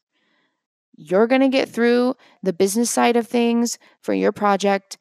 You're 0.96 1.26
going 1.26 1.42
to 1.42 1.48
get 1.48 1.68
through 1.68 2.14
the 2.42 2.52
business 2.52 2.90
side 2.90 3.16
of 3.16 3.26
things 3.26 3.78
for 4.00 4.14
your 4.14 4.32
project 4.32 4.96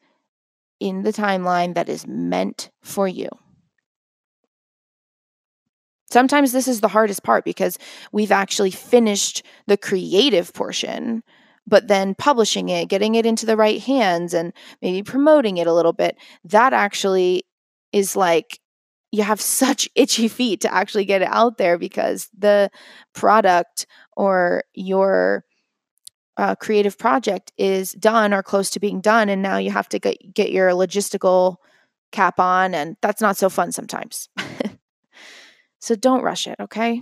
in 0.78 1.02
the 1.02 1.12
timeline 1.12 1.74
that 1.74 1.88
is 1.88 2.06
meant 2.06 2.70
for 2.82 3.08
you. 3.08 3.28
Sometimes 6.10 6.52
this 6.52 6.68
is 6.68 6.80
the 6.80 6.88
hardest 6.88 7.22
part 7.22 7.44
because 7.44 7.78
we've 8.12 8.32
actually 8.32 8.70
finished 8.70 9.42
the 9.66 9.76
creative 9.76 10.52
portion, 10.52 11.22
but 11.66 11.88
then 11.88 12.14
publishing 12.14 12.68
it, 12.68 12.88
getting 12.88 13.14
it 13.16 13.26
into 13.26 13.46
the 13.46 13.56
right 13.56 13.80
hands, 13.80 14.32
and 14.32 14.52
maybe 14.82 15.02
promoting 15.02 15.56
it 15.56 15.66
a 15.66 15.72
little 15.72 15.92
bit, 15.92 16.16
that 16.44 16.72
actually 16.72 17.44
is 17.92 18.14
like 18.14 18.60
you 19.16 19.22
have 19.22 19.40
such 19.40 19.88
itchy 19.94 20.28
feet 20.28 20.60
to 20.60 20.72
actually 20.72 21.04
get 21.04 21.22
it 21.22 21.28
out 21.30 21.58
there 21.58 21.78
because 21.78 22.28
the 22.36 22.70
product 23.14 23.86
or 24.16 24.64
your 24.74 25.44
uh, 26.36 26.54
creative 26.54 26.98
project 26.98 27.52
is 27.56 27.92
done 27.92 28.34
or 28.34 28.42
close 28.42 28.70
to 28.70 28.80
being 28.80 29.00
done 29.00 29.28
and 29.28 29.40
now 29.42 29.56
you 29.56 29.70
have 29.70 29.88
to 29.88 29.98
get, 29.98 30.16
get 30.34 30.52
your 30.52 30.70
logistical 30.70 31.56
cap 32.12 32.38
on 32.38 32.74
and 32.74 32.96
that's 33.00 33.22
not 33.22 33.36
so 33.36 33.48
fun 33.48 33.72
sometimes. 33.72 34.28
So 35.86 35.94
don't 35.94 36.24
rush 36.24 36.48
it 36.48 36.56
okay? 36.58 37.00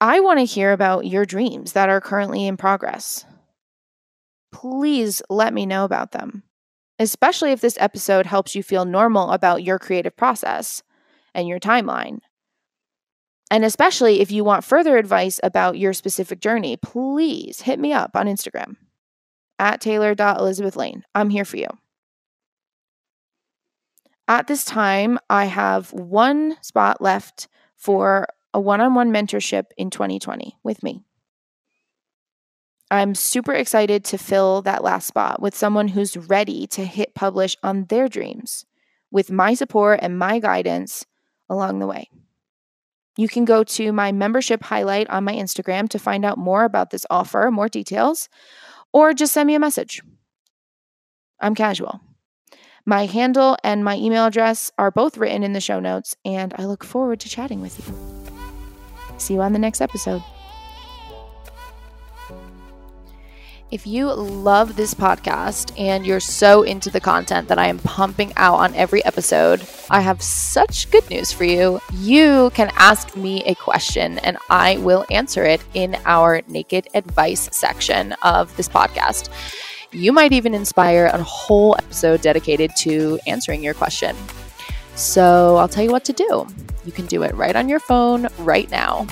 I 0.00 0.18
want 0.18 0.40
to 0.40 0.44
hear 0.44 0.72
about 0.72 1.06
your 1.06 1.24
dreams 1.24 1.74
that 1.74 1.88
are 1.88 2.00
currently 2.00 2.48
in 2.48 2.56
progress. 2.56 3.24
Please 4.50 5.22
let 5.30 5.54
me 5.54 5.64
know 5.64 5.84
about 5.84 6.10
them 6.10 6.42
especially 7.02 7.52
if 7.52 7.60
this 7.60 7.76
episode 7.80 8.26
helps 8.26 8.54
you 8.54 8.62
feel 8.62 8.84
normal 8.84 9.30
about 9.30 9.62
your 9.62 9.78
creative 9.78 10.16
process 10.16 10.82
and 11.34 11.48
your 11.48 11.58
timeline. 11.58 12.20
And 13.50 13.64
especially 13.64 14.20
if 14.20 14.30
you 14.30 14.44
want 14.44 14.64
further 14.64 14.96
advice 14.96 15.38
about 15.42 15.76
your 15.76 15.92
specific 15.92 16.40
journey, 16.40 16.76
please 16.76 17.62
hit 17.62 17.78
me 17.78 17.92
up 17.92 18.16
on 18.16 18.26
Instagram 18.26 18.76
at 19.58 19.80
taylor.elizabethlane. 19.80 21.02
I'm 21.14 21.28
here 21.28 21.44
for 21.44 21.58
you. 21.58 21.68
At 24.28 24.46
this 24.46 24.64
time, 24.64 25.18
I 25.28 25.46
have 25.46 25.92
one 25.92 26.56
spot 26.62 27.02
left 27.02 27.48
for 27.76 28.26
a 28.54 28.60
one 28.60 28.80
on 28.80 28.94
one 28.94 29.12
mentorship 29.12 29.64
in 29.76 29.90
2020 29.90 30.56
with 30.62 30.82
me. 30.82 31.04
I'm 32.92 33.14
super 33.14 33.54
excited 33.54 34.04
to 34.04 34.18
fill 34.18 34.60
that 34.62 34.84
last 34.84 35.06
spot 35.06 35.40
with 35.40 35.56
someone 35.56 35.88
who's 35.88 36.14
ready 36.14 36.66
to 36.68 36.84
hit 36.84 37.14
publish 37.14 37.56
on 37.62 37.86
their 37.86 38.06
dreams 38.06 38.66
with 39.10 39.30
my 39.30 39.54
support 39.54 40.00
and 40.02 40.18
my 40.18 40.38
guidance 40.38 41.06
along 41.48 41.78
the 41.78 41.86
way. 41.86 42.10
You 43.16 43.28
can 43.28 43.46
go 43.46 43.64
to 43.64 43.92
my 43.92 44.12
membership 44.12 44.62
highlight 44.62 45.08
on 45.08 45.24
my 45.24 45.32
Instagram 45.32 45.88
to 45.88 45.98
find 45.98 46.22
out 46.22 46.36
more 46.36 46.64
about 46.64 46.90
this 46.90 47.06
offer, 47.08 47.48
more 47.50 47.68
details, 47.70 48.28
or 48.92 49.14
just 49.14 49.32
send 49.32 49.46
me 49.46 49.54
a 49.54 49.58
message. 49.58 50.02
I'm 51.40 51.54
casual. 51.54 51.98
My 52.84 53.06
handle 53.06 53.56
and 53.64 53.82
my 53.82 53.96
email 53.96 54.26
address 54.26 54.70
are 54.76 54.90
both 54.90 55.16
written 55.16 55.42
in 55.42 55.54
the 55.54 55.60
show 55.62 55.80
notes, 55.80 56.14
and 56.26 56.52
I 56.58 56.66
look 56.66 56.84
forward 56.84 57.20
to 57.20 57.30
chatting 57.30 57.62
with 57.62 57.78
you. 57.78 59.16
See 59.16 59.32
you 59.32 59.40
on 59.40 59.54
the 59.54 59.58
next 59.58 59.80
episode. 59.80 60.22
If 63.72 63.86
you 63.86 64.12
love 64.12 64.76
this 64.76 64.92
podcast 64.92 65.72
and 65.80 66.04
you're 66.04 66.20
so 66.20 66.62
into 66.62 66.90
the 66.90 67.00
content 67.00 67.48
that 67.48 67.58
I 67.58 67.68
am 67.68 67.78
pumping 67.78 68.34
out 68.36 68.56
on 68.56 68.74
every 68.74 69.02
episode, 69.06 69.66
I 69.88 70.02
have 70.02 70.20
such 70.20 70.90
good 70.90 71.08
news 71.08 71.32
for 71.32 71.44
you. 71.44 71.80
You 71.94 72.50
can 72.52 72.70
ask 72.76 73.16
me 73.16 73.42
a 73.44 73.54
question 73.54 74.18
and 74.18 74.36
I 74.50 74.76
will 74.76 75.06
answer 75.10 75.44
it 75.44 75.64
in 75.72 75.96
our 76.04 76.42
naked 76.48 76.88
advice 76.92 77.48
section 77.50 78.12
of 78.22 78.54
this 78.58 78.68
podcast. 78.68 79.30
You 79.90 80.12
might 80.12 80.34
even 80.34 80.52
inspire 80.52 81.06
a 81.06 81.22
whole 81.22 81.74
episode 81.78 82.20
dedicated 82.20 82.72
to 82.80 83.18
answering 83.26 83.62
your 83.64 83.72
question. 83.72 84.14
So 84.96 85.56
I'll 85.56 85.66
tell 85.66 85.82
you 85.82 85.92
what 85.92 86.04
to 86.04 86.12
do. 86.12 86.46
You 86.84 86.92
can 86.92 87.06
do 87.06 87.22
it 87.22 87.34
right 87.34 87.56
on 87.56 87.70
your 87.70 87.80
phone 87.80 88.28
right 88.40 88.70
now 88.70 89.06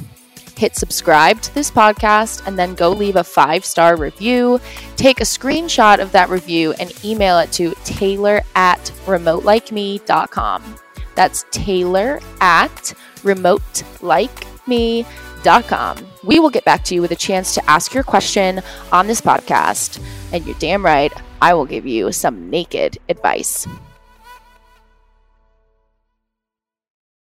hit 0.61 0.77
subscribe 0.77 1.41
to 1.41 1.53
this 1.55 1.71
podcast, 1.71 2.47
and 2.47 2.59
then 2.59 2.75
go 2.75 2.91
leave 2.91 3.17
a 3.17 3.25
five 3.25 3.65
star 3.65 3.97
review. 3.97 4.61
Take 4.97 5.21
a 5.21 5.25
screenshot 5.25 6.01
of 6.01 6.13
that 6.13 6.29
review 6.29 6.75
and 6.75 6.93
email 7.03 7.39
it 7.39 7.51
to 7.53 7.73
taylor 7.85 8.43
at 8.55 8.93
remotelikeme.com. 9.07 10.77
That's 11.15 11.47
taylor 11.51 12.21
at 12.43 12.93
remotelikeme.com. 13.23 16.07
We 16.23 16.39
will 16.39 16.51
get 16.51 16.67
back 16.67 16.85
to 16.85 16.95
you 16.95 17.01
with 17.01 17.13
a 17.13 17.17
chance 17.17 17.55
to 17.55 17.71
ask 17.71 17.95
your 17.95 18.05
question 18.05 18.61
on 18.93 19.07
this 19.07 19.23
podcast. 19.23 19.99
And 20.33 20.45
you're 20.45 20.55
damn 20.59 20.85
right, 20.85 21.11
I 21.41 21.55
will 21.55 21.65
give 21.65 21.87
you 21.87 22.13
some 22.13 22.51
naked 22.51 22.99
advice. 23.09 23.67